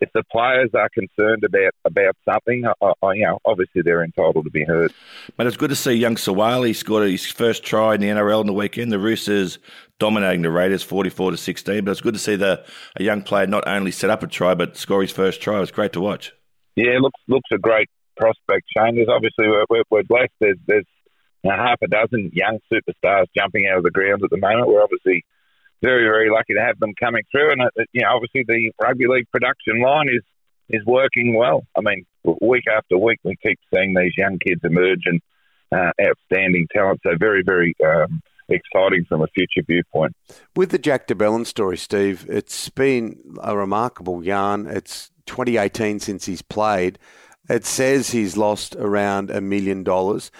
if 0.00 0.10
the 0.12 0.22
players 0.30 0.70
are 0.74 0.88
concerned 0.90 1.44
about 1.44 1.72
about 1.84 2.16
something, 2.24 2.64
I, 2.66 2.92
I, 3.02 3.12
you 3.14 3.24
know, 3.24 3.38
obviously 3.44 3.82
they're 3.82 4.04
entitled 4.04 4.44
to 4.44 4.50
be 4.50 4.64
heard. 4.64 4.92
But 5.36 5.46
it's 5.46 5.56
good 5.56 5.70
to 5.70 5.76
see 5.76 5.92
young 5.92 6.16
Suaalii 6.16 6.74
scored 6.74 7.08
his 7.10 7.26
first 7.26 7.64
try 7.64 7.94
in 7.94 8.00
the 8.00 8.08
NRL 8.08 8.42
in 8.42 8.46
the 8.46 8.52
weekend. 8.52 8.92
The 8.92 8.98
Roosters 8.98 9.58
dominating 9.98 10.42
the 10.42 10.50
Raiders, 10.50 10.82
forty-four 10.82 11.30
to 11.30 11.36
sixteen. 11.36 11.84
But 11.84 11.92
it's 11.92 12.00
good 12.00 12.14
to 12.14 12.20
see 12.20 12.36
the 12.36 12.64
a 12.96 13.02
young 13.02 13.22
player 13.22 13.46
not 13.46 13.66
only 13.66 13.90
set 13.90 14.10
up 14.10 14.22
a 14.22 14.26
try 14.26 14.54
but 14.54 14.76
score 14.76 15.02
his 15.02 15.12
first 15.12 15.40
try. 15.40 15.56
It 15.56 15.60
was 15.60 15.70
great 15.70 15.92
to 15.94 16.00
watch. 16.00 16.32
Yeah, 16.76 16.98
looks 17.00 17.20
looks 17.28 17.48
a 17.52 17.58
great 17.58 17.88
prospect, 18.16 18.66
Shane. 18.76 18.96
There's 18.96 19.08
obviously 19.08 19.48
we're, 19.48 19.64
we're, 19.70 19.84
we're 19.90 20.02
blessed. 20.02 20.32
There's 20.40 20.58
there's 20.66 20.86
you 21.42 21.50
know, 21.50 21.56
half 21.56 21.78
a 21.82 21.86
dozen 21.86 22.30
young 22.34 22.58
superstars 22.72 23.26
jumping 23.36 23.68
out 23.68 23.78
of 23.78 23.84
the 23.84 23.90
ground 23.90 24.22
at 24.24 24.30
the 24.30 24.36
moment. 24.36 24.68
We're 24.68 24.82
obviously 24.82 25.24
very, 25.86 26.04
very 26.04 26.30
lucky 26.30 26.54
to 26.54 26.60
have 26.60 26.78
them 26.80 26.92
coming 26.98 27.22
through. 27.30 27.52
And, 27.52 27.62
uh, 27.62 27.84
you 27.92 28.02
know, 28.02 28.08
obviously 28.14 28.44
the 28.46 28.72
rugby 28.82 29.06
league 29.06 29.30
production 29.30 29.80
line 29.80 30.08
is, 30.08 30.22
is 30.68 30.84
working 30.84 31.34
well. 31.34 31.62
I 31.78 31.80
mean, 31.80 32.04
week 32.40 32.64
after 32.66 32.98
week, 32.98 33.20
we 33.22 33.36
keep 33.40 33.58
seeing 33.72 33.94
these 33.94 34.12
young 34.16 34.38
kids 34.44 34.60
emerge 34.64 35.04
and 35.06 35.20
uh, 35.70 35.92
outstanding 36.02 36.66
talent. 36.74 37.00
So 37.04 37.10
very, 37.18 37.42
very 37.44 37.74
um, 37.84 38.20
exciting 38.48 39.04
from 39.08 39.22
a 39.22 39.28
future 39.28 39.64
viewpoint. 39.66 40.16
With 40.56 40.70
the 40.70 40.78
Jack 40.78 41.06
de 41.06 41.14
Belin 41.14 41.44
story, 41.44 41.76
Steve, 41.76 42.26
it's 42.28 42.68
been 42.68 43.18
a 43.42 43.56
remarkable 43.56 44.24
yarn. 44.24 44.66
It's 44.66 45.10
2018 45.26 46.00
since 46.00 46.26
he's 46.26 46.42
played. 46.42 46.98
It 47.48 47.64
says 47.64 48.10
he's 48.10 48.36
lost 48.36 48.74
around 48.76 49.30
a 49.30 49.40
million 49.40 49.82
dollars. 49.82 50.30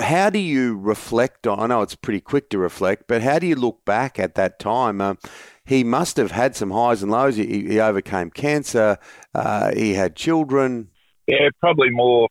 How 0.00 0.30
do 0.30 0.38
you 0.38 0.76
reflect 0.76 1.46
on? 1.46 1.58
I 1.58 1.66
know 1.66 1.82
it's 1.82 1.94
pretty 1.94 2.20
quick 2.20 2.50
to 2.50 2.58
reflect, 2.58 3.04
but 3.06 3.22
how 3.22 3.38
do 3.38 3.46
you 3.46 3.56
look 3.56 3.84
back 3.84 4.18
at 4.18 4.34
that 4.34 4.58
time? 4.58 5.00
Um, 5.00 5.18
he 5.64 5.82
must 5.82 6.16
have 6.18 6.30
had 6.30 6.54
some 6.54 6.70
highs 6.70 7.02
and 7.02 7.10
lows. 7.10 7.36
He, 7.36 7.68
he 7.68 7.80
overcame 7.80 8.30
cancer. 8.30 8.98
Uh, 9.34 9.72
he 9.74 9.94
had 9.94 10.14
children. 10.14 10.88
Yeah, 11.26 11.48
probably 11.60 11.90
more 11.90 12.28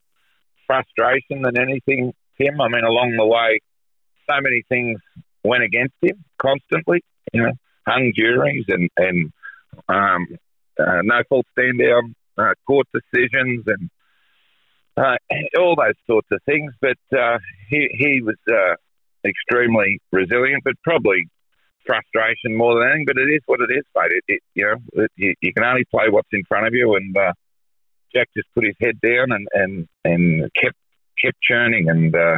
frustration 0.68 1.42
than 1.42 1.58
anything, 1.58 2.14
Tim. 2.38 2.62
I 2.62 2.68
mean, 2.70 2.84
along 2.84 3.16
the 3.18 3.26
way, 3.26 3.60
so 4.30 4.40
many 4.42 4.64
things 4.70 5.00
went 5.44 5.64
against 5.64 5.96
him 6.02 6.24
constantly. 6.38 7.04
You 7.34 7.44
know, 7.44 7.52
hung 7.88 8.14
juries 8.16 8.66
and 8.68 8.90
and 8.98 9.34
um, 9.90 10.28
uh, 10.80 11.02
no 11.04 11.24
fault 11.28 11.46
stand 11.52 11.80
down 11.80 12.16
uh, 12.38 12.54
court 12.66 12.88
decisions 12.94 13.64
and 13.68 13.90
uh, 14.98 15.16
all 15.60 15.76
those 15.76 15.96
sorts 16.08 16.28
of 16.32 16.40
things. 16.46 16.74
But 16.82 17.18
uh, 17.18 17.38
he 17.70 17.88
he 17.92 18.22
was 18.22 18.38
uh, 18.50 18.76
extremely 19.26 20.00
resilient, 20.12 20.64
but 20.64 20.74
probably 20.84 21.28
frustration 21.86 22.56
more 22.56 22.80
than 22.80 22.90
anything. 22.90 23.06
But 23.08 23.18
it 23.18 23.34
is 23.34 23.42
what 23.46 23.60
it 23.62 23.74
is, 23.74 23.84
mate. 23.96 24.12
It, 24.12 24.24
it 24.28 24.42
you 24.54 24.66
know 24.66 25.04
it, 25.04 25.12
you, 25.16 25.34
you, 25.42 25.54
can 25.54 25.64
only 25.64 25.86
play 25.86 26.10
what's 26.10 26.30
in 26.32 26.44
front 26.48 26.68
of 26.68 26.74
you, 26.74 26.96
and 26.96 27.16
uh, 27.16 27.34
Jack 28.14 28.30
just 28.36 28.48
put 28.54 28.66
his 28.66 28.76
head 28.80 29.00
down 29.02 29.32
and 29.32 29.48
and 29.54 29.88
and 30.04 30.52
kept 30.62 30.78
kept 31.22 31.42
churning 31.42 31.90
and. 31.90 32.16
Uh, 32.16 32.38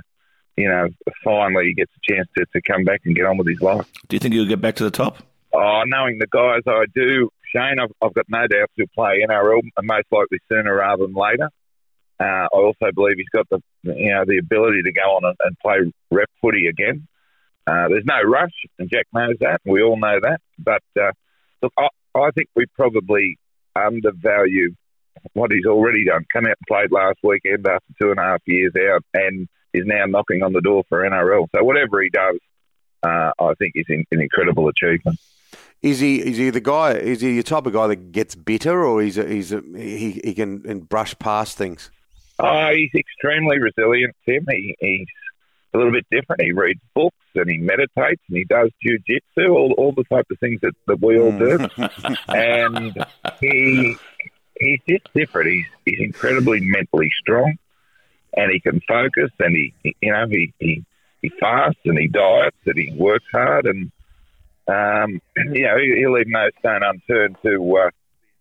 you 0.60 0.68
know, 0.68 0.88
finally 1.24 1.66
he 1.68 1.74
gets 1.76 1.92
a 1.96 2.12
chance 2.12 2.28
to, 2.36 2.44
to 2.52 2.62
come 2.68 2.84
back 2.84 3.02
and 3.06 3.16
get 3.16 3.28
on 3.28 3.38
with 3.38 3.48
his 3.48 3.62
life. 3.62 3.86
Do 4.08 4.16
you 4.16 4.20
think 4.20 4.34
he'll 4.34 4.48
get 4.48 4.60
back 4.60 4.76
to 4.78 4.84
the 4.84 4.90
top? 4.90 5.18
Oh, 5.54 5.84
knowing 5.86 6.18
the 6.18 6.26
guys 6.26 6.62
I 6.68 6.86
do, 6.96 7.30
Shane, 7.54 7.80
I've, 7.80 7.92
I've 8.02 8.14
got 8.14 8.26
no 8.28 8.48
doubt 8.48 8.72
he'll 8.76 8.88
play 8.94 9.24
NRL, 9.28 9.62
most 9.84 10.08
likely 10.12 10.40
sooner 10.50 10.76
rather 10.76 11.06
than 11.06 11.14
later. 11.14 11.50
Uh, 12.20 12.24
I 12.24 12.48
also 12.52 12.92
believe 12.94 13.18
he's 13.18 13.30
got 13.30 13.48
the 13.50 13.62
you 13.84 14.12
know 14.12 14.26
the 14.26 14.40
ability 14.40 14.82
to 14.84 14.92
go 14.92 15.02
on 15.02 15.26
and, 15.26 15.36
and 15.44 15.60
play 15.60 15.92
rep 16.12 16.30
footy 16.42 16.68
again. 16.68 17.08
Uh, 17.68 17.90
there's 17.90 18.06
no 18.06 18.22
rush, 18.24 18.54
and 18.80 18.90
Jack 18.90 19.08
knows 19.14 19.36
that. 19.42 19.62
We 19.66 19.84
all 19.84 19.98
know 19.98 20.20
that. 20.22 20.40
But 20.58 20.84
uh, 21.00 21.12
look, 21.62 21.74
I, 21.78 21.88
I 22.16 22.32
think 22.32 22.50
we 22.56 22.66
probably 22.76 23.38
undervalue 23.76 24.74
what 25.34 25.52
he's 25.52 25.66
already 25.66 26.06
done. 26.06 26.26
Come 26.32 26.46
out 26.46 26.58
and 26.58 26.68
played 26.68 26.92
last 26.92 27.20
weekend 27.24 27.68
after 27.68 27.94
two 28.00 28.12
and 28.12 28.20
a 28.20 28.24
half 28.24 28.42
years 28.46 28.74
out, 28.90 29.04
and 29.14 29.48
is 29.74 29.86
now 29.86 30.06
knocking 30.06 30.44
on 30.44 30.54
the 30.54 30.62
door 30.62 30.84
for 30.90 31.04
NRL. 31.04 31.48
So 31.56 31.64
whatever 31.64 32.02
he 32.02 32.10
does, 32.10 32.38
uh, 33.04 33.32
I 33.40 33.54
think 33.60 33.74
is 33.76 33.86
in, 33.90 34.06
an 34.12 34.22
incredible 34.22 34.70
achievement. 34.70 35.20
Is 35.84 36.00
he 36.00 36.18
is 36.20 36.38
he 36.38 36.50
the 36.50 36.60
guy? 36.60 36.94
Is 36.94 37.22
he 37.22 37.38
the 37.38 37.44
type 37.44 37.68
of 37.68 37.74
guy 37.74 37.88
that 37.88 38.12
gets 38.12 38.34
bitter, 38.34 38.84
or 38.84 39.02
he's 39.02 39.18
a, 39.18 39.28
he 39.28 40.20
he 40.24 40.34
can 40.34 40.80
brush 40.80 41.18
past 41.20 41.58
things? 41.58 41.92
Oh, 42.40 42.70
he's 42.72 42.92
extremely 42.96 43.60
resilient, 43.60 44.16
Tim. 44.26 44.46
He, 44.50 44.76
he's 44.80 45.08
a 45.74 45.78
little 45.78 45.92
bit 45.92 46.06
different. 46.12 46.42
He 46.42 46.52
reads 46.52 46.82
books 46.94 47.16
and 47.36 47.50
he 47.50 47.58
meditates 47.58 48.22
and 48.28 48.38
he 48.38 48.44
does 48.44 48.70
jujitsu, 48.86 49.50
all, 49.50 49.74
all 49.78 49.92
the 49.92 50.04
type 50.04 50.28
of 50.32 50.40
things 50.40 50.62
that, 50.62 50.74
that 50.88 51.02
we 51.02 51.20
all 51.20 51.32
do. 51.32 51.58
Hmm. 51.58 52.14
and 52.30 53.06
he 53.40 53.96
he's 54.60 54.80
just 54.88 55.14
different. 55.14 55.50
He's 55.50 55.66
he's 55.86 56.00
incredibly 56.00 56.62
mentally 56.62 57.10
strong, 57.22 57.58
and 58.36 58.52
he 58.52 58.60
can 58.60 58.82
focus. 58.88 59.32
And 59.40 59.56
he, 59.56 59.74
he 59.84 59.96
you 60.02 60.12
know 60.12 60.28
he, 60.28 60.54
he 60.60 60.86
he 61.22 61.30
fasts 61.40 61.80
and 61.86 61.98
he 61.98 62.08
diets 62.08 62.58
and 62.66 62.78
he 62.78 62.94
works 62.94 63.26
hard 63.32 63.66
and 63.66 63.92
um, 64.68 65.22
you 65.54 65.64
know 65.64 65.78
he'll 65.78 66.14
leave 66.14 66.28
no 66.28 66.50
stone 66.60 66.82
unturned 66.84 67.38
to 67.44 67.78
uh, 67.78 67.90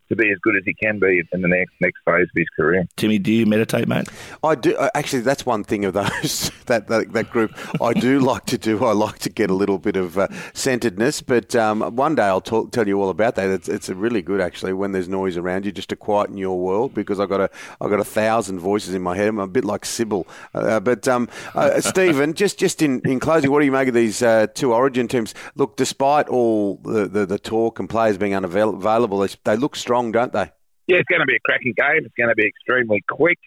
to 0.09 0.17
be 0.17 0.31
as 0.31 0.39
good 0.39 0.57
as 0.57 0.63
he 0.65 0.75
can 0.75 0.99
be 0.99 1.23
in 1.33 1.43
the 1.43 1.49
next 1.49 1.73
next 1.81 1.99
phase 2.05 2.25
of 2.25 2.37
his 2.37 2.49
career. 2.57 2.87
Timmy, 2.97 3.19
do 3.19 3.33
you 3.33 3.47
meditate, 3.47 3.89
mate? 3.89 4.09
I 4.43 4.55
do. 4.55 4.77
Uh, 4.77 4.91
actually, 4.95 5.23
that's 5.23 5.45
one 5.45 5.65
thing 5.65 5.85
of 5.85 5.95
those 5.95 6.51
that 6.67 6.89
that, 6.89 7.13
that 7.13 7.31
group 7.31 7.53
I 7.81 7.93
do 7.93 8.21
like 8.33 8.47
to 8.47 8.59
do. 8.59 8.85
I 8.85 8.93
like 8.93 9.19
to 9.21 9.31
get 9.31 9.51
a 9.51 9.55
little 9.55 9.79
bit 9.79 9.97
of 9.97 10.19
uh, 10.19 10.29
centeredness, 10.55 11.23
but 11.23 11.55
um, 11.57 11.81
one 11.97 12.15
day 12.15 12.25
I'll 12.25 12.41
talk, 12.41 12.73
tell 12.73 12.87
you 12.87 13.01
all 13.01 13.11
about 13.11 13.35
that. 13.37 13.49
It's, 13.49 13.69
it's 13.69 13.89
really 13.89 14.23
good 14.23 14.41
actually 14.41 14.73
when 14.73 14.93
there's 14.93 15.09
noise 15.09 15.37
around 15.37 15.67
you, 15.67 15.73
just 15.73 15.89
to 15.91 15.97
quieten 15.97 16.37
your 16.37 16.59
world 16.59 16.95
because 16.95 17.21
I've 17.21 17.29
got 17.29 17.41
a 17.41 17.51
I've 17.81 17.91
got 17.91 18.01
a 18.01 18.05
thousand 18.05 18.61
voices 18.61 18.95
in 18.95 19.03
my 19.03 19.17
head. 19.17 19.29
I'm 19.29 19.39
a 19.39 19.47
bit 19.47 19.65
like 19.65 19.85
Sybil. 19.85 20.27
Uh, 20.55 20.81
but 20.81 21.07
um, 21.09 21.29
uh, 21.55 21.81
Stephen, 21.81 22.35
just 22.35 22.59
just 22.59 22.83
in, 22.83 23.01
in 23.01 23.21
closing, 23.21 23.51
what 23.51 23.61
do 23.61 23.67
you 23.67 23.73
make 23.73 23.89
of 23.89 23.95
these 23.95 24.23
uh, 24.23 24.47
two 24.55 24.73
Origin 24.73 25.09
teams? 25.09 25.35
Look, 25.55 25.77
despite 25.77 26.29
all 26.29 26.77
the, 26.77 27.07
the, 27.07 27.27
the 27.27 27.39
talk 27.39 27.79
and 27.79 27.89
players 27.89 28.19
being 28.19 28.35
unavailable, 28.35 29.19
they, 29.19 29.29
they 29.45 29.57
look 29.57 29.77
strong 29.77 29.96
strong, 29.97 30.13
don't 30.13 30.33
they? 30.33 30.51
Yeah, 30.87 30.99
it's 30.99 31.09
going 31.09 31.21
to 31.21 31.27
be 31.27 31.37
a 31.37 31.41
cracking 31.45 31.75
game. 31.77 32.05
It's 32.05 32.15
going 32.17 32.29
to 32.29 32.35
be 32.35 32.47
extremely 32.47 33.03
quick. 33.09 33.39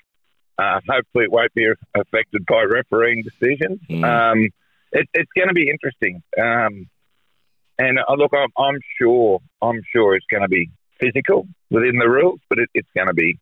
Uh, 0.58 0.82
hopefully, 0.88 1.25
it 1.25 1.32
won't 1.32 1.53
be 1.53 1.68
affected 1.96 2.46
by 2.48 2.63
refereeing 2.63 3.24
decisions. 3.24 3.79
Mm. 3.89 4.03
Um, 4.03 4.50
it, 4.91 5.08
it's 5.13 5.32
going 5.36 5.48
to 5.48 5.53
be 5.53 5.70
interesting. 5.70 6.22
Um, 6.38 6.89
and 7.77 7.98
uh, 7.98 8.13
look, 8.18 8.32
I'm, 8.34 8.50
I'm, 8.58 8.79
sure, 9.00 9.39
I'm 9.62 9.82
sure 9.94 10.15
it's 10.15 10.25
going 10.29 10.44
to 10.44 10.50
be 10.50 10.70
physical 11.00 11.48
within 11.70 11.98
the 11.98 12.10
rules, 12.10 12.41
but 12.50 12.60
it, 12.60 12.70
it's 12.74 12.89
going 12.94 13.08
to 13.08 13.13
be 13.13 13.39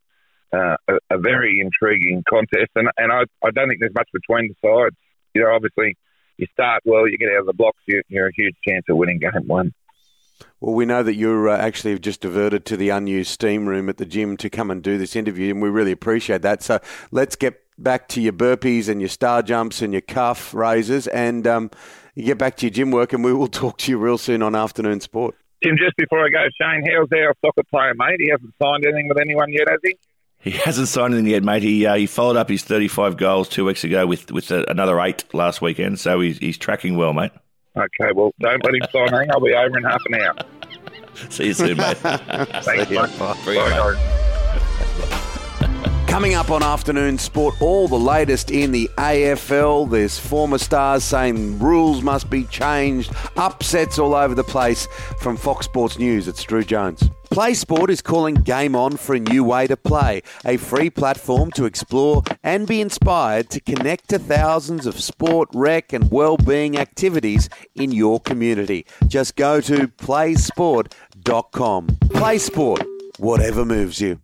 uh, 0.54 0.76
a, 0.88 1.16
a, 1.16 1.18
very 1.18 1.60
intriguing 1.60 2.24
contest. 2.30 2.70
And, 2.76 2.90
and 2.98 3.12
I, 3.12 3.24
I, 3.44 3.50
don't 3.50 3.68
think 3.68 3.80
there's 3.80 3.96
much 3.96 4.10
between 4.14 4.50
the 4.50 4.56
sides. 4.64 4.96
You 5.34 5.42
know, 5.42 5.56
obviously, 5.56 5.98
you 6.38 6.46
start 6.54 6.84
well, 6.86 7.08
you 7.08 7.18
get 7.18 7.30
out 7.30 7.40
of 7.40 7.46
the 7.48 7.54
blocks, 7.54 7.82
you, 7.88 8.04
you're 8.10 8.28
a 8.28 8.36
huge 8.36 8.56
chance 8.68 8.86
of 8.90 8.98
winning 8.98 9.18
game 9.18 9.48
one. 9.48 9.74
Well, 10.60 10.74
we 10.74 10.86
know 10.86 11.04
that 11.04 11.16
you're 11.16 11.50
uh, 11.50 11.58
actually 11.58 11.92
have 11.92 12.02
just 12.02 12.22
diverted 12.22 12.66
to 12.66 12.78
the 12.78 12.90
unused 12.90 13.30
steam 13.30 13.68
room 13.68 13.90
at 13.90 13.98
the 13.98 14.06
gym 14.06 14.38
to 14.38 14.50
come 14.50 14.72
and 14.72 14.82
do 14.82 14.98
this 14.98 15.16
interview, 15.16 15.52
and 15.52 15.62
we 15.62 15.70
really 15.70 15.92
appreciate 15.92 16.42
that. 16.42 16.64
So 16.64 16.80
let's 17.12 17.36
get 17.36 17.62
back 17.78 18.08
to 18.10 18.22
your 18.22 18.34
burpees 18.34 18.90
and 18.90 19.00
your 19.00 19.10
star 19.10 19.44
jumps 19.44 19.82
and 19.82 19.94
your 19.94 20.02
calf 20.02 20.54
raises, 20.54 21.08
and 21.08 21.46
um, 21.46 21.72
you 22.16 22.24
get 22.24 22.38
back 22.38 22.58
to 22.58 22.66
your 22.66 22.72
gym 22.72 22.92
work, 22.92 23.14
and 23.14 23.24
we 23.24 23.34
will 23.34 23.48
talk 23.48 23.78
to 23.80 23.92
you 23.92 23.98
real 23.98 24.18
soon 24.18 24.42
on 24.42 24.56
Afternoon 24.56 25.00
Sport. 25.02 25.36
Tim, 25.64 25.76
just 25.78 25.96
before 25.98 26.24
I 26.24 26.30
go, 26.30 26.44
Shane, 26.60 26.84
how's 26.92 27.08
our 27.12 27.34
soccer 27.44 27.64
player, 27.70 27.94
mate? 27.96 28.20
He 28.20 28.30
hasn't 28.30 28.54
signed 28.62 28.86
anything 28.86 29.08
with 29.08 29.20
anyone 29.20 29.52
yet, 29.52 29.68
has 29.70 29.80
he? 29.84 29.96
He 30.40 30.52
hasn't 30.52 30.88
signed 30.88 31.14
anything 31.14 31.32
yet, 31.32 31.44
mate. 31.44 31.64
He 31.64 31.86
uh, 31.86 31.96
he 31.96 32.06
followed 32.06 32.38
up 32.38 32.50
his 32.50 32.64
35 32.64 33.18
goals 33.18 33.50
two 33.50 33.66
weeks 33.66 33.84
ago 33.84 34.06
with 34.06 34.32
with 34.32 34.52
a, 34.52 34.64
another 34.70 35.00
eight 35.02 35.26
last 35.34 35.62
weekend, 35.62 36.00
so 36.00 36.20
he's 36.20 36.38
he's 36.38 36.58
tracking 36.58 36.96
well, 36.96 37.14
mate. 37.14 37.32
Okay, 37.78 38.12
well, 38.14 38.34
don't 38.40 38.64
let 38.64 38.74
him 38.74 38.82
sign 38.92 39.20
me. 39.20 39.28
I'll 39.32 39.40
be 39.40 39.54
over 39.54 39.78
in 39.78 39.84
half 39.84 40.02
an 40.08 40.22
hour. 40.22 40.36
See 41.30 41.48
you 41.48 41.54
soon, 41.54 41.78
mate. 41.78 41.98
Thanks, 41.98 42.68
mate. 42.68 42.90
Bye. 42.90 43.38
Bye, 43.46 43.56
guys. 43.56 44.17
Coming 46.08 46.34
up 46.34 46.50
on 46.50 46.64
Afternoon 46.64 47.20
Sport, 47.20 47.62
all 47.62 47.88
the 47.88 48.00
latest 48.00 48.50
in 48.50 48.72
the 48.72 48.90
AFL. 48.98 49.88
There's 49.90 50.18
former 50.18 50.58
stars 50.58 51.04
saying 51.04 51.60
rules 51.60 52.02
must 52.02 52.30
be 52.30 52.46
changed, 52.46 53.14
upsets 53.36 54.00
all 54.00 54.16
over 54.16 54.34
the 54.34 54.44
place. 54.44 54.88
From 55.20 55.38
Fox 55.38 55.66
Sports 55.66 56.00
News, 56.00 56.28
it's 56.28 56.42
Drew 56.42 56.64
Jones. 56.64 57.08
Play 57.30 57.54
Sport 57.54 57.92
is 57.92 58.02
calling 58.02 58.34
Game 58.36 58.76
On 58.76 58.98
for 58.98 59.14
a 59.14 59.20
new 59.20 59.44
way 59.44 59.68
to 59.68 59.78
play, 59.78 60.24
a 60.44 60.58
free 60.58 60.90
platform 60.90 61.52
to 61.52 61.66
explore 61.66 62.24
and 62.42 62.66
be 62.66 62.82
inspired 62.82 63.52
to 63.52 63.60
connect 63.60 64.10
to 64.10 64.18
thousands 64.18 64.88
of 64.88 65.00
sport, 65.00 65.50
rec, 65.54 65.94
and 65.94 66.10
well-being 66.10 66.80
activities 66.80 67.48
in 67.76 67.92
your 67.92 68.20
community. 68.22 68.88
Just 69.06 69.36
go 69.36 69.62
to 69.62 69.88
playsport.com. 69.88 71.88
Play 72.10 72.38
Sport, 72.40 72.84
whatever 73.20 73.66
moves 73.66 74.02
you. 74.02 74.20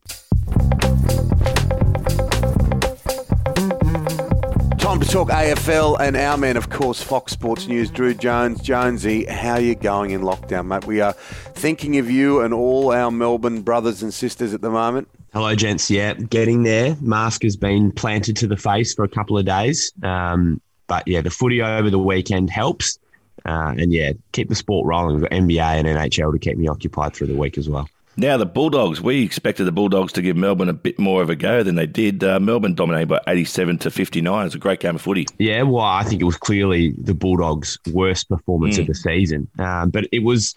Time 4.94 5.02
to 5.02 5.08
talk 5.08 5.30
AFL 5.30 6.00
and 6.00 6.16
our 6.16 6.38
man, 6.38 6.56
of 6.56 6.70
course, 6.70 7.02
Fox 7.02 7.32
Sports 7.32 7.66
News, 7.66 7.90
Drew 7.90 8.14
Jones. 8.14 8.62
Jonesy, 8.62 9.26
how 9.26 9.58
you 9.58 9.74
going 9.74 10.12
in 10.12 10.22
lockdown, 10.22 10.68
mate? 10.68 10.86
We 10.86 11.02
are 11.02 11.14
thinking 11.14 11.98
of 11.98 12.12
you 12.12 12.42
and 12.42 12.54
all 12.54 12.92
our 12.92 13.10
Melbourne 13.10 13.64
brothers 13.64 14.04
and 14.04 14.14
sisters 14.14 14.54
at 14.54 14.62
the 14.62 14.70
moment. 14.70 15.10
Hello, 15.34 15.56
gents. 15.56 15.90
Yeah, 15.90 16.14
getting 16.14 16.62
there. 16.62 16.96
Mask 17.02 17.42
has 17.42 17.58
been 17.58 17.92
planted 17.92 18.38
to 18.38 18.48
the 18.48 18.56
face 18.56 18.94
for 18.94 19.04
a 19.04 19.08
couple 19.08 19.36
of 19.36 19.46
days. 19.46 19.92
Um, 20.04 20.62
but 20.86 21.08
yeah, 21.08 21.22
the 21.22 21.32
footy 21.32 21.64
over 21.64 21.90
the 21.90 21.98
weekend 21.98 22.52
helps. 22.52 23.00
Uh, 23.46 23.74
and 23.76 23.92
yeah, 23.92 24.14
keep 24.32 24.48
the 24.48 24.56
sport 24.56 24.86
rolling. 24.86 25.16
We've 25.16 25.28
got 25.28 25.32
NBA 25.32 25.60
and 25.60 25.88
NHL 25.88 26.34
to 26.34 26.38
keep 26.38 26.56
me 26.56 26.68
occupied 26.68 27.16
through 27.16 27.28
the 27.28 27.36
week 27.36 27.58
as 27.58 27.68
well. 27.68 27.90
Now, 28.16 28.38
the 28.38 28.46
Bulldogs, 28.46 29.02
we 29.02 29.24
expected 29.24 29.64
the 29.64 29.72
Bulldogs 29.72 30.14
to 30.14 30.22
give 30.22 30.38
Melbourne 30.38 30.70
a 30.70 30.74
bit 30.74 31.00
more 31.00 31.24
of 31.24 31.30
a 31.30 31.36
go 31.36 31.64
than 31.64 31.76
they 31.76 31.88
did. 31.88 32.24
Uh, 32.24 32.40
Melbourne 32.40 32.76
dominated 32.76 33.08
by 33.08 33.20
87 33.28 33.80
to 33.80 33.92
59. 33.92 34.42
It 34.42 34.44
was 34.44 34.56
a 34.56 34.60
great 34.60 34.80
game 34.80 34.96
of 34.96 35.02
footy. 35.02 35.26
Yeah, 35.40 35.64
well, 35.64 35.84
I 35.84 36.04
think 36.04 36.22
it 36.22 36.26
was 36.26 36.38
clearly 36.38 36.92
the 36.98 37.16
Bulldogs' 37.16 37.80
worst 37.92 38.30
performance 38.30 38.78
of 38.78 38.86
the 38.86 38.94
season. 38.94 39.48
Um, 39.58 39.90
but 39.90 40.08
it 40.12 40.20
was, 40.20 40.54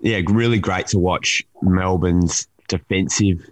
yeah, 0.00 0.20
really 0.26 0.58
great 0.58 0.86
to 0.88 0.98
watch 0.98 1.44
Melbourne's 1.60 2.48
defensive, 2.68 3.46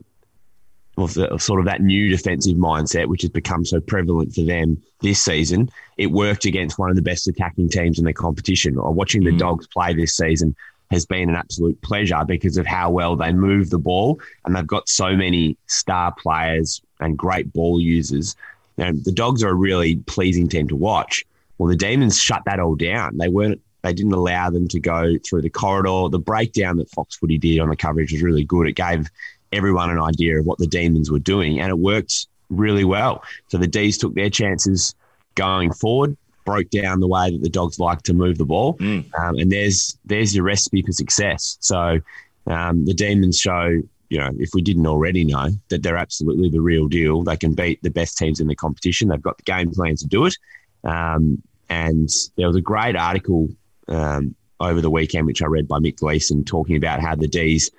or 0.96 1.08
sort 1.08 1.60
of 1.60 1.66
that 1.66 1.82
new 1.82 2.08
defensive 2.08 2.56
mindset, 2.56 3.08
which 3.08 3.22
has 3.22 3.30
become 3.30 3.64
so 3.66 3.78
prevalent 3.80 4.34
for 4.34 4.42
them 4.42 4.80
this 5.02 5.22
season. 5.22 5.68
It 5.98 6.12
worked 6.12 6.46
against 6.46 6.78
one 6.78 6.88
of 6.88 6.96
the 6.96 7.02
best 7.02 7.28
attacking 7.28 7.68
teams 7.68 7.98
in 7.98 8.06
the 8.06 8.14
competition. 8.14 8.78
Or 8.78 8.92
watching 8.92 9.24
the 9.24 9.36
Dogs 9.36 9.66
play 9.66 9.92
this 9.92 10.16
season 10.16 10.56
has 10.94 11.04
been 11.04 11.28
an 11.28 11.34
absolute 11.34 11.80
pleasure 11.82 12.24
because 12.26 12.56
of 12.56 12.66
how 12.66 12.90
well 12.90 13.16
they 13.16 13.32
move 13.32 13.68
the 13.68 13.78
ball, 13.78 14.18
and 14.44 14.56
they've 14.56 14.66
got 14.66 14.88
so 14.88 15.14
many 15.14 15.56
star 15.66 16.14
players 16.14 16.80
and 17.00 17.18
great 17.18 17.52
ball 17.52 17.80
users. 17.80 18.34
Know, 18.78 18.92
the 18.92 19.12
Dogs 19.12 19.44
are 19.44 19.50
a 19.50 19.54
really 19.54 19.96
pleasing 19.96 20.48
team 20.48 20.66
to 20.68 20.76
watch. 20.76 21.24
Well, 21.58 21.68
the 21.68 21.76
Demons 21.76 22.18
shut 22.18 22.42
that 22.46 22.58
all 22.58 22.74
down. 22.74 23.18
They 23.18 23.28
weren't. 23.28 23.60
They 23.82 23.92
didn't 23.92 24.14
allow 24.14 24.48
them 24.48 24.66
to 24.68 24.80
go 24.80 25.18
through 25.18 25.42
the 25.42 25.50
corridor. 25.50 26.08
The 26.08 26.18
breakdown 26.18 26.78
that 26.78 26.90
Fox 26.90 27.16
Footy 27.16 27.36
did 27.36 27.60
on 27.60 27.68
the 27.68 27.76
coverage 27.76 28.12
was 28.12 28.22
really 28.22 28.44
good. 28.44 28.66
It 28.66 28.72
gave 28.72 29.10
everyone 29.52 29.90
an 29.90 30.00
idea 30.00 30.40
of 30.40 30.46
what 30.46 30.58
the 30.58 30.66
Demons 30.66 31.10
were 31.10 31.18
doing, 31.18 31.60
and 31.60 31.70
it 31.70 31.78
worked 31.78 32.26
really 32.50 32.84
well. 32.84 33.22
So 33.48 33.58
the 33.58 33.66
D's 33.66 33.98
took 33.98 34.14
their 34.14 34.30
chances 34.30 34.94
going 35.34 35.72
forward, 35.72 36.16
broke 36.44 36.70
down 36.70 37.00
the 37.00 37.08
way 37.08 37.30
that 37.30 37.42
the 37.42 37.48
Dogs 37.48 37.78
like 37.78 38.02
to 38.02 38.14
move 38.14 38.38
the 38.38 38.44
ball, 38.44 38.76
um, 39.18 39.36
and 39.38 39.50
there's 39.50 39.96
there's 40.04 40.34
your 40.34 40.44
recipe 40.44 40.82
for 40.82 40.92
success. 40.92 41.56
So 41.60 41.98
um, 42.46 42.84
the 42.84 42.94
Demons 42.94 43.38
show, 43.38 43.80
you 44.08 44.18
know, 44.18 44.30
if 44.38 44.50
we 44.54 44.62
didn't 44.62 44.86
already 44.86 45.24
know, 45.24 45.48
that 45.68 45.82
they're 45.82 45.96
absolutely 45.96 46.50
the 46.50 46.60
real 46.60 46.88
deal. 46.88 47.22
They 47.22 47.36
can 47.36 47.54
beat 47.54 47.82
the 47.82 47.90
best 47.90 48.18
teams 48.18 48.40
in 48.40 48.46
the 48.46 48.54
competition. 48.54 49.08
They've 49.08 49.22
got 49.22 49.38
the 49.38 49.44
game 49.44 49.70
plan 49.70 49.96
to 49.96 50.06
do 50.06 50.26
it. 50.26 50.36
Um, 50.84 51.42
and 51.68 52.08
there 52.36 52.46
was 52.46 52.56
a 52.56 52.60
great 52.60 52.96
article 52.96 53.48
um, 53.88 54.34
over 54.60 54.80
the 54.80 54.90
weekend, 54.90 55.26
which 55.26 55.42
I 55.42 55.46
read 55.46 55.66
by 55.66 55.78
Mick 55.78 55.96
Gleeson, 55.96 56.44
talking 56.44 56.76
about 56.76 57.00
how 57.00 57.14
the 57.14 57.28
D's 57.28 57.70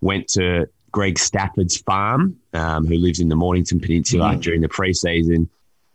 went 0.00 0.28
to 0.28 0.68
Greg 0.92 1.18
Stafford's 1.18 1.78
farm, 1.78 2.36
um, 2.52 2.86
who 2.86 2.96
lives 2.96 3.20
in 3.20 3.28
the 3.28 3.36
Mornington 3.36 3.80
Peninsula 3.80 4.36
during 4.36 4.60
the 4.60 4.68
preseason. 4.68 5.48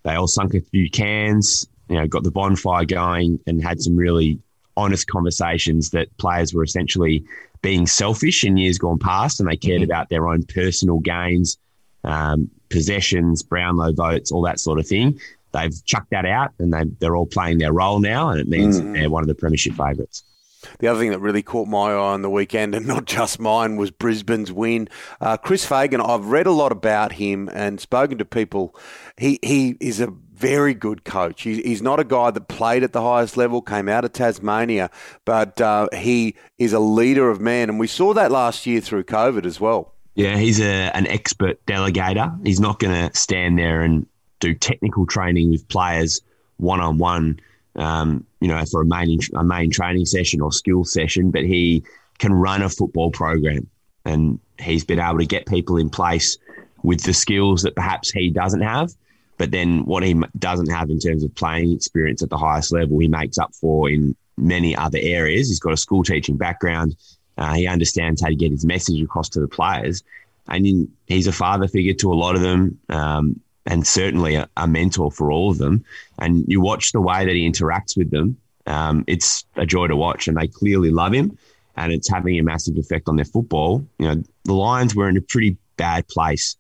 They 0.04 0.16
all 0.16 0.28
sunk 0.28 0.54
a 0.54 0.62
few 0.62 0.90
cans, 0.90 1.68
you 1.90 1.98
know, 1.98 2.08
got 2.08 2.24
the 2.24 2.32
bonfire 2.32 2.86
going, 2.86 3.40
and 3.48 3.64
had 3.64 3.82
some 3.82 3.96
really 3.96 4.40
honest 4.76 5.08
conversations 5.08 5.90
that 5.90 6.16
players 6.18 6.54
were 6.54 6.64
essentially 6.64 7.24
being 7.62 7.88
selfish 7.88 8.44
in 8.44 8.58
years 8.58 8.78
gone 8.78 9.00
past, 9.00 9.40
and 9.40 9.50
they 9.50 9.58
cared 9.58 9.82
about 9.82 10.10
their 10.10 10.28
own 10.28 10.44
personal 10.44 11.00
gains, 11.00 11.58
um, 12.04 12.50
possessions, 12.70 13.42
Brownlow 13.44 13.94
votes, 13.94 14.32
all 14.32 14.44
that 14.44 14.60
sort 14.60 14.80
of 14.80 14.88
thing. 14.88 15.20
They've 15.54 15.74
chucked 15.86 16.12
that 16.12 16.26
out, 16.26 16.52
and 16.60 16.74
they 16.74 16.84
they're 17.00 17.16
all 17.16 17.26
playing 17.26 17.58
their 17.58 17.74
role 17.74 18.00
now, 18.00 18.30
and 18.30 18.40
it 18.40 18.48
means 18.48 18.80
that 18.80 18.94
they're 18.94 19.10
one 19.10 19.24
of 19.24 19.28
the 19.28 19.36
premiership 19.36 19.74
favourites. 19.74 20.24
The 20.80 20.88
other 20.88 21.00
thing 21.00 21.12
that 21.12 21.20
really 21.20 21.44
caught 21.44 21.68
my 21.68 21.92
eye 21.92 21.96
on 22.14 22.22
the 22.22 22.30
weekend, 22.30 22.76
and 22.76 22.86
not 22.88 23.06
just 23.06 23.40
mine, 23.40 23.78
was 23.78 23.92
Brisbane's 23.92 24.52
win. 24.52 24.90
Uh, 25.22 25.38
Chris 25.38 25.66
Fagan, 25.66 26.02
I've 26.02 26.28
read 26.28 26.48
a 26.48 26.52
lot 26.52 26.72
about 26.72 27.14
him 27.14 27.50
and 27.54 27.80
spoken 27.80 28.18
to 28.18 28.26
people. 28.26 28.76
He 29.18 29.40
he 29.42 29.78
is 29.80 30.00
a 30.00 30.14
very 30.38 30.74
good 30.74 31.04
coach. 31.04 31.42
He, 31.42 31.62
he's 31.62 31.82
not 31.82 32.00
a 32.00 32.04
guy 32.04 32.32
that 32.32 32.48
played 32.48 32.84
at 32.84 32.94
the 32.94 33.02
highest 33.02 33.38
level, 33.38 33.62
came 33.62 33.90
out 33.90 34.06
of 34.06 34.14
Tasmania, 34.14 34.90
but 35.26 35.60
uh, 35.60 35.90
he 35.94 36.36
is 36.58 36.74
a 36.74 36.80
leader 36.80 37.30
of 37.30 37.42
men, 37.42 37.70
and 37.70 37.80
we 37.80 37.88
saw 37.88 38.14
that 38.14 38.32
last 38.32 38.66
year 38.66 38.80
through 38.80 39.04
COVID 39.04 39.46
as 39.46 39.60
well. 39.60 39.94
Yeah, 40.16 40.38
he's 40.38 40.60
a, 40.60 40.96
an 40.96 41.08
expert 41.08 41.64
delegator. 41.66 42.36
He's 42.46 42.60
not 42.60 42.80
going 42.80 43.10
to 43.10 43.16
stand 43.18 43.60
there 43.60 43.82
and 43.82 44.06
do 44.40 44.54
technical 44.54 45.06
training 45.06 45.52
with 45.52 45.68
players 45.68 46.22
one 46.58 46.80
on 46.80 46.98
one, 46.98 47.40
you 47.76 48.48
know, 48.48 48.66
for 48.66 48.82
a 48.82 48.86
main 48.86 49.20
a 49.36 49.44
main 49.44 49.70
training 49.70 50.06
session 50.06 50.42
or 50.42 50.52
skill 50.52 50.84
session. 50.86 51.30
But 51.32 51.44
he 51.44 51.84
can 52.18 52.34
run 52.34 52.64
a 52.64 52.70
football 52.70 53.12
program, 53.12 53.68
and 54.06 54.40
he's 54.60 54.84
been 54.84 55.00
able 55.00 55.20
to 55.20 55.26
get 55.26 55.46
people 55.46 55.78
in 55.78 55.90
place 55.90 56.38
with 56.84 57.04
the 57.04 57.14
skills 57.14 57.62
that 57.62 57.76
perhaps 57.76 58.12
he 58.12 58.30
doesn't 58.30 58.62
have. 58.62 58.96
But 59.38 59.52
then 59.52 59.86
what 59.86 60.04
he 60.04 60.20
doesn't 60.40 60.70
have 60.70 60.90
in 60.90 61.00
terms 61.00 61.24
of 61.24 61.34
playing 61.36 61.72
experience 61.72 62.24
at 62.24 62.30
the 62.30 62.38
highest 62.38 62.72
level, 62.72 63.00
he 63.00 63.08
makes 63.08 63.38
up 63.38 63.54
for 63.54 63.90
in 63.90 64.16
many 64.38 64.76
other 64.76 65.00
areas. 65.02 65.48
He's 65.48 65.60
got 65.60 65.74
a 65.74 65.78
school 65.78 66.04
teaching 66.04 66.38
background. 66.38 66.96
Uh, 67.38 67.54
he 67.54 67.68
understands 67.68 68.22
how 68.22 68.30
to 68.30 68.36
get 68.36 68.52
his 68.52 68.66
message 68.66 69.02
across 69.02 69.30
to 69.30 69.40
the 69.40 69.48
players. 69.48 70.04
And 70.48 70.66
in, 70.66 70.92
he's 71.06 71.28
a 71.28 71.32
father 71.32 71.68
figure 71.68 71.94
to 71.96 72.12
a 72.12 72.16
lot 72.16 72.36
of 72.36 72.42
them 72.42 72.80
um, 72.90 73.40
and 73.66 73.86
certainly 73.86 74.36
a, 74.36 74.50
a 74.58 74.68
mentor 74.68 75.12
for 75.12 75.32
all 75.32 75.52
of 75.52 75.58
them. 75.58 75.86
And 76.18 76.46
you 76.48 76.62
watch 76.62 76.92
the 76.92 77.02
way 77.02 77.26
that 77.26 77.36
he 77.36 77.48
interacts 77.48 77.96
with 77.96 78.10
them. 78.10 78.38
Um, 78.66 79.04
it's 79.08 79.46
a 79.56 79.66
joy 79.66 79.88
to 79.88 79.96
watch, 79.96 80.28
and 80.28 80.36
they 80.36 80.48
clearly 80.48 80.92
love 80.92 81.14
him, 81.14 81.38
and 81.78 81.94
it's 81.94 82.10
having 82.10 82.38
a 82.38 82.44
massive 82.44 82.78
effect 82.78 83.08
on 83.08 83.16
their 83.16 83.26
football. 83.26 83.86
You 83.98 84.08
know, 84.08 84.24
the 84.44 84.54
Lions 84.54 84.94
were 84.94 85.08
in 85.08 85.16
a 85.16 85.22
pretty 85.22 85.58
bad 85.78 86.08
place 86.10 86.58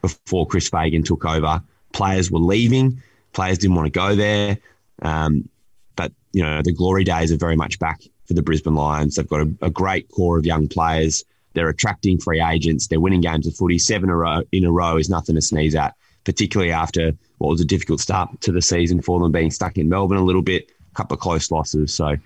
before 0.00 0.46
Chris 0.46 0.68
Fagan 0.68 1.02
took 1.02 1.24
over. 1.26 1.62
Players 1.94 2.30
were 2.30 2.38
leaving. 2.40 3.02
Players 3.32 3.56
didn't 3.56 3.76
want 3.76 3.86
to 3.86 3.90
go 3.98 4.14
there. 4.14 4.58
Um, 5.00 5.48
but, 5.96 6.12
you 6.32 6.42
know, 6.42 6.60
the 6.60 6.72
glory 6.72 7.04
days 7.04 7.32
are 7.32 7.38
very 7.38 7.56
much 7.56 7.78
back 7.78 8.02
for 8.26 8.34
the 8.34 8.42
Brisbane 8.42 8.74
Lions. 8.74 9.14
They've 9.14 9.26
got 9.26 9.40
a, 9.40 9.54
a 9.62 9.70
great 9.70 10.10
core 10.10 10.36
of 10.36 10.44
young 10.44 10.68
players. 10.68 11.24
They're 11.54 11.68
attracting 11.68 12.18
free 12.18 12.42
agents. 12.42 12.88
They're 12.88 13.00
winning 13.00 13.20
games 13.20 13.46
of 13.46 13.56
footy. 13.56 13.78
Seven 13.78 14.10
a 14.10 14.16
row, 14.16 14.42
in 14.52 14.64
a 14.64 14.72
row 14.72 14.96
is 14.96 15.08
nothing 15.08 15.36
to 15.36 15.40
sneeze 15.40 15.74
at, 15.74 15.94
particularly 16.24 16.72
after 16.72 17.12
what 17.38 17.50
was 17.50 17.60
a 17.60 17.64
difficult 17.64 18.00
start 18.00 18.40
to 18.40 18.52
the 18.52 18.62
season 18.62 19.00
for 19.00 19.20
them, 19.20 19.32
being 19.32 19.50
stuck 19.50 19.78
in 19.78 19.88
Melbourne 19.88 20.18
a 20.18 20.24
little 20.24 20.42
bit, 20.42 20.68
a 20.92 20.94
couple 20.96 21.14
of 21.14 21.20
close 21.20 21.50
losses. 21.50 21.94
So 21.94 22.16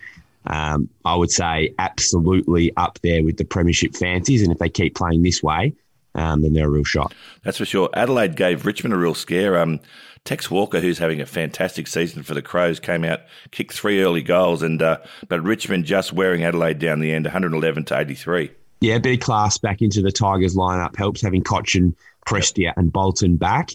um, 0.46 0.88
I 1.04 1.14
would 1.14 1.30
say 1.30 1.74
absolutely 1.78 2.74
up 2.76 2.98
there 3.02 3.22
with 3.22 3.36
the 3.36 3.44
premiership 3.44 3.94
fancies. 3.94 4.42
And 4.42 4.50
if 4.50 4.58
they 4.58 4.70
keep 4.70 4.94
playing 4.94 5.22
this 5.22 5.42
way, 5.42 5.74
um, 6.18 6.42
then 6.42 6.52
they're 6.52 6.66
a 6.66 6.70
real 6.70 6.84
shot. 6.84 7.14
That's 7.44 7.58
for 7.58 7.64
sure. 7.64 7.88
Adelaide 7.94 8.36
gave 8.36 8.66
Richmond 8.66 8.92
a 8.92 8.98
real 8.98 9.14
scare. 9.14 9.58
Um, 9.58 9.80
Tex 10.24 10.50
Walker, 10.50 10.80
who's 10.80 10.98
having 10.98 11.20
a 11.20 11.26
fantastic 11.26 11.86
season 11.86 12.22
for 12.22 12.34
the 12.34 12.42
Crows, 12.42 12.80
came 12.80 13.04
out, 13.04 13.20
kicked 13.52 13.72
three 13.72 14.02
early 14.02 14.22
goals, 14.22 14.62
and 14.62 14.82
uh, 14.82 14.98
but 15.28 15.42
Richmond 15.42 15.84
just 15.84 16.12
wearing 16.12 16.42
Adelaide 16.42 16.80
down 16.80 17.00
the 17.00 17.12
end, 17.12 17.24
111 17.24 17.84
to 17.86 17.98
83. 17.98 18.50
Yeah, 18.80 18.96
a 18.96 19.00
bit 19.00 19.14
of 19.14 19.20
class 19.20 19.58
back 19.58 19.80
into 19.80 20.02
the 20.02 20.12
Tigers 20.12 20.56
lineup 20.56 20.96
helps 20.96 21.22
having 21.22 21.42
Cotchin, 21.42 21.94
Prestia, 22.26 22.72
and 22.76 22.92
Bolton 22.92 23.36
back. 23.36 23.70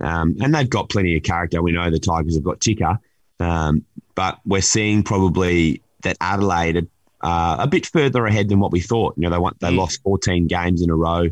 Um, 0.00 0.36
and 0.40 0.54
they've 0.54 0.70
got 0.70 0.88
plenty 0.88 1.16
of 1.16 1.24
character. 1.24 1.60
We 1.62 1.72
know 1.72 1.90
the 1.90 1.98
Tigers 1.98 2.36
have 2.36 2.44
got 2.44 2.60
Ticker, 2.60 2.98
um, 3.40 3.84
but 4.14 4.38
we're 4.46 4.62
seeing 4.62 5.02
probably 5.02 5.82
that 6.02 6.16
Adelaide 6.20 6.88
are 7.20 7.56
uh, 7.58 7.64
a 7.64 7.66
bit 7.66 7.86
further 7.86 8.24
ahead 8.24 8.48
than 8.48 8.60
what 8.60 8.70
we 8.70 8.80
thought. 8.80 9.14
You 9.16 9.24
know, 9.24 9.30
they 9.30 9.38
want, 9.38 9.58
they 9.58 9.70
mm. 9.70 9.78
lost 9.78 10.02
14 10.02 10.46
games 10.46 10.80
in 10.80 10.90
a 10.90 10.94
row 10.94 11.30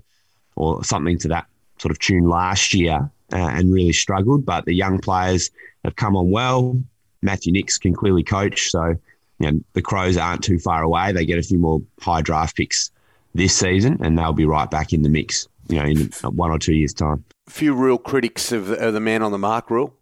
or 0.56 0.82
something 0.84 1.18
to 1.18 1.28
that 1.28 1.46
sort 1.78 1.92
of 1.92 1.98
tune 1.98 2.28
last 2.28 2.74
year 2.74 3.10
uh, 3.32 3.36
and 3.36 3.72
really 3.72 3.92
struggled. 3.92 4.44
But 4.44 4.64
the 4.64 4.74
young 4.74 4.98
players 4.98 5.50
have 5.84 5.96
come 5.96 6.16
on 6.16 6.30
well. 6.30 6.80
Matthew 7.22 7.52
Nicks 7.52 7.78
can 7.78 7.94
clearly 7.94 8.22
coach, 8.22 8.70
so 8.70 8.96
you 9.38 9.52
know, 9.52 9.60
the 9.74 9.82
Crows 9.82 10.16
aren't 10.16 10.42
too 10.42 10.58
far 10.58 10.82
away. 10.82 11.12
They 11.12 11.26
get 11.26 11.38
a 11.38 11.42
few 11.42 11.58
more 11.58 11.82
high 12.00 12.22
draft 12.22 12.56
picks 12.56 12.90
this 13.34 13.54
season, 13.54 13.98
and 14.00 14.18
they'll 14.18 14.32
be 14.32 14.46
right 14.46 14.70
back 14.70 14.92
in 14.92 15.02
the 15.02 15.08
mix. 15.08 15.48
You 15.68 15.78
know, 15.78 15.84
in 15.84 16.10
one 16.36 16.50
or 16.50 16.58
two 16.58 16.74
years' 16.74 16.94
time. 16.94 17.24
A 17.48 17.50
few 17.50 17.74
real 17.74 17.98
critics 17.98 18.52
of 18.52 18.68
the, 18.68 18.76
of 18.76 18.94
the 18.94 19.00
man 19.00 19.22
on 19.22 19.32
the 19.32 19.38
mark 19.38 19.68
rule. 19.68 19.92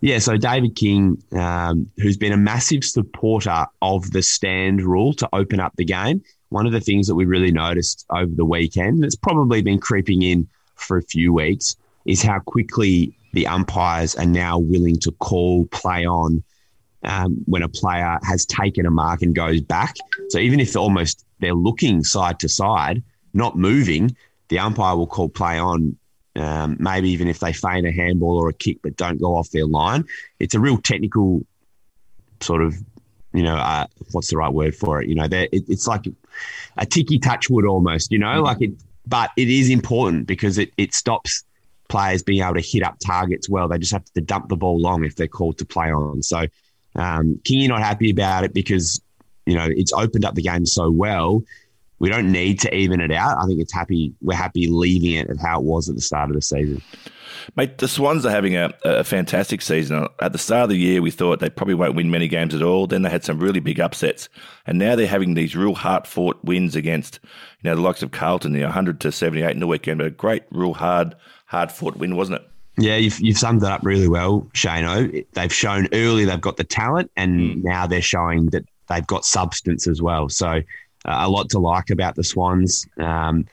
Yeah, 0.00 0.18
so 0.18 0.36
David 0.36 0.76
King, 0.76 1.22
um, 1.32 1.90
who's 1.96 2.16
been 2.16 2.32
a 2.32 2.36
massive 2.36 2.84
supporter 2.84 3.66
of 3.82 4.10
the 4.12 4.22
stand 4.22 4.82
rule 4.82 5.12
to 5.14 5.28
open 5.32 5.60
up 5.60 5.74
the 5.76 5.84
game, 5.84 6.22
one 6.50 6.66
of 6.66 6.72
the 6.72 6.80
things 6.80 7.06
that 7.06 7.14
we 7.14 7.24
really 7.24 7.52
noticed 7.52 8.06
over 8.10 8.34
the 8.34 8.44
weekend, 8.44 9.02
that's 9.02 9.16
probably 9.16 9.62
been 9.62 9.78
creeping 9.78 10.22
in 10.22 10.48
for 10.74 10.96
a 10.96 11.02
few 11.02 11.32
weeks, 11.32 11.76
is 12.04 12.22
how 12.22 12.38
quickly 12.40 13.14
the 13.32 13.46
umpires 13.46 14.14
are 14.16 14.26
now 14.26 14.58
willing 14.58 14.98
to 15.00 15.12
call 15.12 15.66
play 15.66 16.06
on 16.06 16.42
um, 17.04 17.36
when 17.46 17.62
a 17.62 17.68
player 17.68 18.18
has 18.22 18.46
taken 18.46 18.86
a 18.86 18.90
mark 18.90 19.22
and 19.22 19.34
goes 19.34 19.60
back. 19.60 19.96
So 20.30 20.38
even 20.38 20.60
if 20.60 20.76
almost 20.76 21.24
they're 21.40 21.54
looking 21.54 22.02
side 22.02 22.40
to 22.40 22.48
side, 22.48 23.02
not 23.34 23.56
moving, 23.56 24.16
the 24.48 24.58
umpire 24.58 24.96
will 24.96 25.06
call 25.06 25.28
play 25.28 25.58
on 25.58 25.96
um, 26.36 26.76
maybe 26.78 27.10
even 27.10 27.28
if 27.28 27.40
they 27.40 27.52
feign 27.52 27.84
a 27.84 27.92
handball 27.92 28.38
or 28.38 28.48
a 28.48 28.54
kick 28.54 28.78
but 28.82 28.96
don't 28.96 29.20
go 29.20 29.36
off 29.36 29.50
their 29.50 29.66
line. 29.66 30.04
It's 30.38 30.54
a 30.54 30.60
real 30.60 30.78
technical 30.78 31.44
sort 32.40 32.62
of, 32.62 32.76
you 33.34 33.42
know, 33.42 33.56
uh, 33.56 33.86
what's 34.12 34.30
the 34.30 34.36
right 34.36 34.52
word 34.52 34.74
for 34.74 35.02
it? 35.02 35.08
You 35.08 35.16
know, 35.16 35.24
it, 35.24 35.48
it's 35.52 35.86
like 35.86 36.06
a 36.76 36.86
ticky 36.86 37.18
touch 37.18 37.50
would 37.50 37.64
almost, 37.64 38.12
you 38.12 38.18
know, 38.18 38.26
mm-hmm. 38.26 38.44
like 38.44 38.62
it, 38.62 38.72
but 39.06 39.30
it 39.36 39.48
is 39.48 39.70
important 39.70 40.26
because 40.26 40.58
it, 40.58 40.72
it 40.76 40.94
stops 40.94 41.44
players 41.88 42.22
being 42.22 42.42
able 42.42 42.54
to 42.54 42.60
hit 42.60 42.82
up 42.82 42.98
targets 43.04 43.48
well. 43.48 43.68
They 43.68 43.78
just 43.78 43.92
have 43.92 44.04
to 44.14 44.20
dump 44.20 44.48
the 44.48 44.56
ball 44.56 44.80
long 44.80 45.04
if 45.04 45.16
they're 45.16 45.26
called 45.28 45.58
to 45.58 45.64
play 45.64 45.90
on. 45.90 46.22
So, 46.22 46.46
um, 46.94 47.40
Kingy 47.44 47.68
not 47.68 47.80
happy 47.80 48.10
about 48.10 48.44
it 48.44 48.52
because, 48.52 49.00
you 49.46 49.54
know, 49.54 49.66
it's 49.68 49.92
opened 49.92 50.24
up 50.24 50.34
the 50.34 50.42
game 50.42 50.66
so 50.66 50.90
well 50.90 51.42
we 51.98 52.08
don't 52.08 52.30
need 52.30 52.60
to 52.60 52.74
even 52.74 53.00
it 53.00 53.12
out. 53.12 53.38
I 53.38 53.46
think 53.46 53.60
it's 53.60 53.72
happy. 53.72 54.14
We're 54.20 54.36
happy 54.36 54.68
leaving 54.68 55.12
it 55.12 55.30
at 55.30 55.38
how 55.38 55.60
it 55.60 55.64
was 55.64 55.88
at 55.88 55.96
the 55.96 56.02
start 56.02 56.30
of 56.30 56.36
the 56.36 56.42
season. 56.42 56.82
Mate, 57.56 57.78
the 57.78 57.88
Swans 57.88 58.26
are 58.26 58.30
having 58.30 58.56
a, 58.56 58.72
a, 58.84 59.04
fantastic 59.04 59.62
season. 59.62 60.06
At 60.20 60.32
the 60.32 60.38
start 60.38 60.64
of 60.64 60.68
the 60.70 60.76
year, 60.76 61.00
we 61.00 61.10
thought 61.10 61.40
they 61.40 61.48
probably 61.48 61.74
won't 61.74 61.94
win 61.94 62.10
many 62.10 62.28
games 62.28 62.54
at 62.54 62.62
all. 62.62 62.86
Then 62.86 63.02
they 63.02 63.10
had 63.10 63.24
some 63.24 63.38
really 63.38 63.60
big 63.60 63.80
upsets, 63.80 64.28
and 64.66 64.78
now 64.78 64.96
they're 64.96 65.06
having 65.06 65.34
these 65.34 65.56
real 65.56 65.74
hard 65.74 66.06
fought 66.06 66.38
wins 66.44 66.76
against 66.76 67.20
you 67.62 67.70
know 67.70 67.76
the 67.76 67.82
likes 67.82 68.02
of 68.02 68.10
Carlton, 68.10 68.52
the 68.52 68.62
100 68.62 69.00
to 69.00 69.12
78 69.12 69.50
in 69.50 69.60
the 69.60 69.66
weekend. 69.66 69.98
But 69.98 70.06
a 70.06 70.10
great, 70.10 70.42
real 70.50 70.74
hard, 70.74 71.14
hard 71.46 71.72
fought 71.72 71.96
win, 71.96 72.16
wasn't 72.16 72.40
it? 72.40 72.48
Yeah, 72.76 72.96
you've, 72.96 73.18
you've 73.18 73.38
summed 73.38 73.62
it 73.62 73.68
up 73.68 73.80
really 73.82 74.08
well, 74.08 74.42
Shano. 74.54 75.26
They've 75.32 75.52
shown 75.52 75.88
early 75.92 76.24
they've 76.24 76.40
got 76.40 76.58
the 76.58 76.64
talent, 76.64 77.10
and 77.16 77.40
mm. 77.40 77.64
now 77.64 77.86
they're 77.86 78.02
showing 78.02 78.50
that 78.50 78.64
they've 78.88 79.06
got 79.06 79.24
substance 79.24 79.86
as 79.88 80.00
well. 80.00 80.28
So 80.28 80.60
a 81.08 81.28
lot 81.28 81.50
to 81.50 81.58
like 81.58 81.90
about 81.90 82.14
the 82.14 82.24
Swans. 82.24 82.86
Um, 82.98 83.46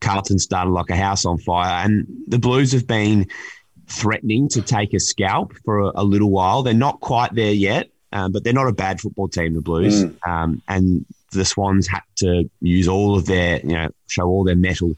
Carlton 0.00 0.38
started 0.38 0.70
like 0.70 0.90
a 0.90 0.96
house 0.96 1.24
on 1.24 1.38
fire, 1.38 1.84
and 1.84 2.06
the 2.26 2.38
Blues 2.38 2.72
have 2.72 2.86
been 2.86 3.26
threatening 3.86 4.48
to 4.48 4.62
take 4.62 4.94
a 4.94 5.00
scalp 5.00 5.54
for 5.64 5.80
a, 5.80 5.92
a 5.96 6.04
little 6.04 6.30
while. 6.30 6.62
They're 6.62 6.74
not 6.74 7.00
quite 7.00 7.34
there 7.34 7.52
yet, 7.52 7.90
um, 8.12 8.32
but 8.32 8.44
they're 8.44 8.52
not 8.52 8.68
a 8.68 8.72
bad 8.72 9.00
football 9.00 9.28
team, 9.28 9.54
the 9.54 9.60
Blues. 9.60 10.04
Mm. 10.04 10.28
Um, 10.28 10.62
and 10.68 11.06
the 11.32 11.44
Swans 11.44 11.86
had 11.86 12.02
to 12.16 12.50
use 12.60 12.88
all 12.88 13.16
of 13.16 13.26
their, 13.26 13.60
you 13.60 13.74
know, 13.74 13.90
show 14.08 14.26
all 14.26 14.44
their 14.44 14.56
mettle 14.56 14.94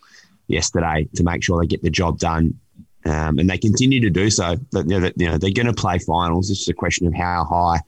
yesterday 0.49 1.09
to 1.15 1.23
make 1.23 1.43
sure 1.43 1.61
they 1.61 1.67
get 1.67 1.83
the 1.83 1.91
job 1.91 2.19
done. 2.19 2.59
Um, 3.07 3.39
and 3.39 3.51
they 3.51 3.59
continue 3.59 4.01
to 4.01 4.11
do 4.11 4.31
so. 4.31 4.57
But, 4.73 4.89
you 4.89 4.99
know, 4.99 5.11
you 5.17 5.27
know 5.27 5.39
they're 5.39 5.51
going 5.53 5.67
to 5.67 5.75
play 5.75 5.99
finals. 5.99 6.51
It's 6.51 6.61
just 6.61 6.71
a 6.71 6.75
question 6.75 7.07
of 7.07 7.15
how 7.15 7.45
high 7.45 7.81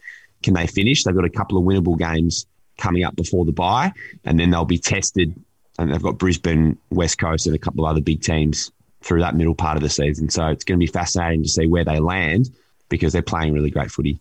can 0.43 0.55
they 0.55 0.67
finish. 0.67 1.03
They've 1.03 1.14
got 1.14 1.25
a 1.25 1.31
couple 1.31 1.57
of 1.57 1.64
winnable 1.64 1.99
games 1.99 2.47
coming 2.79 3.05
up 3.05 3.17
before 3.17 3.45
the 3.45 3.53
bye, 3.53 3.93
and 4.25 4.39
then 4.39 4.51
they'll 4.51 4.65
be 4.65 4.79
tested. 4.79 5.35
And 5.79 5.93
they've 5.93 6.03
got 6.03 6.19
Brisbane, 6.19 6.79
West 6.91 7.19
Coast, 7.19 7.47
and 7.47 7.55
a 7.55 7.59
couple 7.59 7.85
of 7.85 7.91
other 7.91 8.01
big 8.01 8.23
teams 8.23 8.73
through 9.03 9.21
that 9.21 9.35
middle 9.35 9.55
part 9.55 9.77
of 9.77 9.83
the 9.83 9.91
season. 9.91 10.31
So 10.31 10.47
it's 10.49 10.65
going 10.65 10.79
to 10.79 10.85
be 10.85 10.91
fascinating 10.91 11.43
to 11.43 11.49
see 11.49 11.67
where 11.67 11.85
they 11.85 12.01
land 12.01 12.51
because 12.89 13.12
they're 13.12 13.23
playing 13.23 13.53
really 13.53 13.71
great 13.71 13.91
footy. 13.91 14.19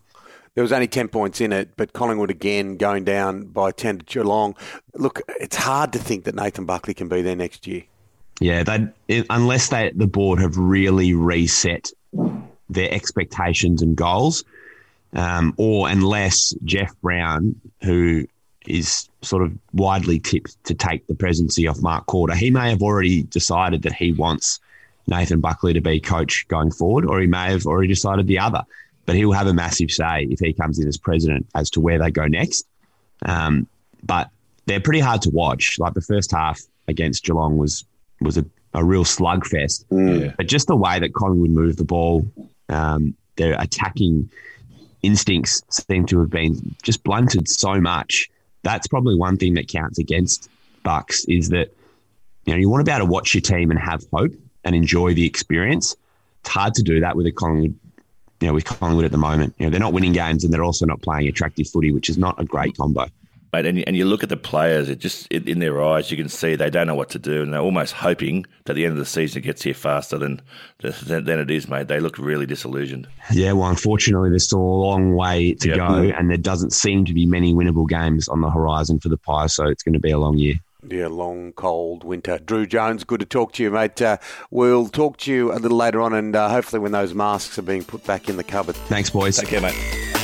There 0.54 0.62
was 0.62 0.72
only 0.72 0.88
10 0.88 1.08
points 1.08 1.40
in 1.40 1.52
it, 1.52 1.76
but 1.76 1.92
Collingwood 1.92 2.30
again 2.30 2.76
going 2.76 3.04
down 3.04 3.44
by 3.44 3.72
10 3.72 3.98
to 3.98 4.04
Geelong. 4.04 4.54
Look, 4.94 5.20
it's 5.40 5.56
hard 5.56 5.92
to 5.92 5.98
think 5.98 6.24
that 6.24 6.34
Nathan 6.34 6.64
Buckley 6.64 6.94
can 6.94 7.08
be 7.08 7.20
there 7.20 7.36
next 7.36 7.66
year. 7.66 7.82
Yeah, 8.40 8.64
they 8.64 9.24
unless 9.30 9.68
they 9.68 9.92
the 9.94 10.06
board 10.06 10.40
have 10.40 10.58
really 10.58 11.14
reset 11.14 11.90
their 12.68 12.92
expectations 12.92 13.80
and 13.80 13.96
goals, 13.96 14.44
um, 15.14 15.54
or 15.56 15.88
unless 15.88 16.54
Jeff 16.64 16.94
Browne, 17.00 17.58
who 17.82 18.26
is 18.66 19.08
sort 19.22 19.42
of 19.42 19.52
widely 19.72 20.18
tipped 20.18 20.62
to 20.64 20.74
take 20.74 21.06
the 21.06 21.14
presidency 21.14 21.66
off 21.66 21.80
Mark 21.82 22.06
Korda. 22.06 22.34
He 22.34 22.50
may 22.50 22.70
have 22.70 22.82
already 22.82 23.22
decided 23.22 23.82
that 23.82 23.92
he 23.92 24.12
wants 24.12 24.60
Nathan 25.06 25.40
Buckley 25.40 25.72
to 25.72 25.80
be 25.80 26.00
coach 26.00 26.46
going 26.48 26.70
forward, 26.70 27.06
or 27.06 27.20
he 27.20 27.26
may 27.26 27.50
have 27.50 27.66
already 27.66 27.88
decided 27.88 28.26
the 28.26 28.38
other. 28.38 28.62
But 29.04 29.14
he 29.14 29.24
will 29.24 29.34
have 29.34 29.46
a 29.46 29.54
massive 29.54 29.90
say 29.90 30.26
if 30.30 30.40
he 30.40 30.52
comes 30.52 30.78
in 30.78 30.88
as 30.88 30.96
president 30.96 31.46
as 31.54 31.70
to 31.70 31.80
where 31.80 31.98
they 31.98 32.10
go 32.10 32.26
next. 32.26 32.66
Um, 33.24 33.68
but 34.02 34.30
they're 34.66 34.80
pretty 34.80 35.00
hard 35.00 35.22
to 35.22 35.30
watch. 35.30 35.78
Like 35.78 35.94
the 35.94 36.00
first 36.00 36.32
half 36.32 36.60
against 36.88 37.24
Geelong 37.24 37.56
was 37.56 37.84
was 38.20 38.36
a, 38.36 38.44
a 38.74 38.84
real 38.84 39.04
slugfest. 39.04 39.84
Mm. 39.86 40.36
But 40.36 40.48
just 40.48 40.66
the 40.66 40.76
way 40.76 40.98
that 40.98 41.14
Collingwood 41.14 41.50
moved 41.50 41.78
the 41.78 41.84
ball, 41.84 42.26
um, 42.68 43.14
their 43.36 43.60
attacking 43.60 44.28
instincts 45.02 45.62
seem 45.70 46.06
to 46.06 46.18
have 46.18 46.30
been 46.30 46.74
just 46.82 47.04
blunted 47.04 47.48
so 47.48 47.80
much 47.80 48.28
that's 48.66 48.86
probably 48.86 49.14
one 49.14 49.36
thing 49.36 49.54
that 49.54 49.68
counts 49.68 49.98
against 49.98 50.50
Bucks 50.82 51.24
is 51.26 51.48
that 51.50 51.74
you 52.44 52.52
know 52.52 52.58
you 52.58 52.68
want 52.68 52.84
to 52.84 52.90
be 52.90 52.94
able 52.94 53.06
to 53.06 53.10
watch 53.10 53.34
your 53.34 53.40
team 53.40 53.70
and 53.70 53.80
have 53.80 54.04
hope 54.12 54.32
and 54.64 54.74
enjoy 54.74 55.14
the 55.14 55.26
experience. 55.26 55.96
It's 56.40 56.50
hard 56.50 56.74
to 56.74 56.82
do 56.82 57.00
that 57.00 57.16
with 57.16 57.26
a 57.26 57.32
Collingwood, 57.32 57.78
you 58.40 58.46
know, 58.48 58.54
with 58.54 58.64
Collingwood 58.64 59.04
at 59.04 59.12
the 59.12 59.18
moment. 59.18 59.54
You 59.58 59.66
know, 59.66 59.70
they're 59.70 59.80
not 59.80 59.92
winning 59.92 60.12
games 60.12 60.44
and 60.44 60.52
they're 60.52 60.64
also 60.64 60.86
not 60.86 61.02
playing 61.02 61.28
attractive 61.28 61.68
footy, 61.68 61.92
which 61.92 62.08
is 62.08 62.18
not 62.18 62.40
a 62.40 62.44
great 62.44 62.76
combo 62.76 63.06
mate. 63.56 63.66
And 63.66 63.78
you, 63.78 63.84
and 63.86 63.96
you 63.96 64.04
look 64.04 64.22
at 64.22 64.28
the 64.28 64.36
players, 64.36 64.88
it 64.88 64.98
just 64.98 65.26
it, 65.30 65.48
in 65.48 65.58
their 65.58 65.82
eyes, 65.82 66.10
you 66.10 66.16
can 66.16 66.28
see 66.28 66.54
they 66.54 66.70
don't 66.70 66.86
know 66.86 66.94
what 66.94 67.10
to 67.10 67.18
do, 67.18 67.42
and 67.42 67.52
they're 67.52 67.60
almost 67.60 67.92
hoping 67.94 68.46
that 68.64 68.74
the 68.74 68.84
end 68.84 68.92
of 68.92 68.98
the 68.98 69.06
season 69.06 69.42
gets 69.42 69.62
here 69.62 69.74
faster 69.74 70.18
than 70.18 70.40
than, 70.80 71.24
than 71.24 71.38
it 71.38 71.50
is, 71.50 71.68
mate. 71.68 71.88
They 71.88 72.00
look 72.00 72.18
really 72.18 72.46
disillusioned. 72.46 73.08
Yeah, 73.32 73.52
well, 73.52 73.68
unfortunately, 73.68 74.30
there's 74.30 74.44
still 74.44 74.60
a 74.60 74.60
long 74.60 75.14
way 75.14 75.54
to 75.54 75.68
yep. 75.68 75.78
go, 75.78 75.94
and 76.02 76.30
there 76.30 76.36
doesn't 76.36 76.72
seem 76.72 77.04
to 77.06 77.14
be 77.14 77.26
many 77.26 77.54
winnable 77.54 77.88
games 77.88 78.28
on 78.28 78.40
the 78.40 78.50
horizon 78.50 79.00
for 79.00 79.08
the 79.08 79.16
Pies, 79.18 79.54
so 79.54 79.66
it's 79.66 79.82
going 79.82 79.94
to 79.94 80.00
be 80.00 80.10
a 80.10 80.18
long 80.18 80.36
year. 80.36 80.54
Yeah, 80.88 81.08
long, 81.08 81.52
cold 81.52 82.04
winter. 82.04 82.38
Drew 82.38 82.64
Jones, 82.64 83.02
good 83.02 83.18
to 83.18 83.26
talk 83.26 83.52
to 83.54 83.62
you, 83.62 83.72
mate. 83.72 84.00
Uh, 84.00 84.18
we'll 84.52 84.86
talk 84.88 85.16
to 85.18 85.32
you 85.32 85.52
a 85.52 85.58
little 85.58 85.76
later 85.76 86.00
on, 86.00 86.12
and 86.12 86.36
uh, 86.36 86.48
hopefully 86.48 86.78
when 86.78 86.92
those 86.92 87.12
masks 87.12 87.58
are 87.58 87.62
being 87.62 87.82
put 87.82 88.04
back 88.04 88.28
in 88.28 88.36
the 88.36 88.44
cupboard. 88.44 88.76
Thanks, 88.76 89.10
boys. 89.10 89.36
Take 89.36 89.48
care, 89.48 89.60
mate. 89.60 90.15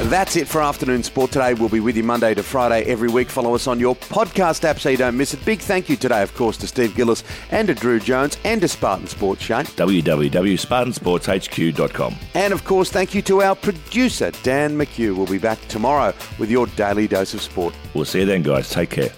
That's 0.00 0.36
it 0.36 0.48
for 0.48 0.60
Afternoon 0.60 1.02
Sport 1.02 1.30
today. 1.30 1.54
We'll 1.54 1.68
be 1.68 1.80
with 1.80 1.96
you 1.96 2.02
Monday 2.02 2.34
to 2.34 2.42
Friday 2.42 2.82
every 2.82 3.08
week. 3.08 3.30
Follow 3.30 3.54
us 3.54 3.66
on 3.66 3.78
your 3.78 3.94
podcast 3.96 4.64
app 4.64 4.80
so 4.80 4.88
you 4.90 4.96
don't 4.96 5.16
miss 5.16 5.34
it. 5.34 5.44
Big 5.44 5.60
thank 5.60 5.88
you 5.88 5.96
today, 5.96 6.22
of 6.22 6.34
course, 6.34 6.56
to 6.58 6.66
Steve 6.66 6.94
Gillis 6.96 7.22
and 7.50 7.68
to 7.68 7.74
Drew 7.74 8.00
Jones 8.00 8.36
and 8.44 8.60
to 8.60 8.68
Spartan 8.68 9.06
Sports, 9.06 9.42
Shane. 9.42 9.64
www.spartansportshq.com. 9.64 12.14
And, 12.34 12.52
of 12.52 12.64
course, 12.64 12.90
thank 12.90 13.14
you 13.14 13.22
to 13.22 13.42
our 13.42 13.54
producer, 13.54 14.32
Dan 14.42 14.76
McHugh. 14.76 15.16
We'll 15.16 15.26
be 15.26 15.38
back 15.38 15.60
tomorrow 15.68 16.12
with 16.38 16.50
your 16.50 16.66
daily 16.66 17.06
dose 17.06 17.32
of 17.32 17.40
sport. 17.40 17.74
We'll 17.94 18.04
see 18.04 18.20
you 18.20 18.26
then, 18.26 18.42
guys. 18.42 18.68
Take 18.70 18.90
care. 18.90 19.10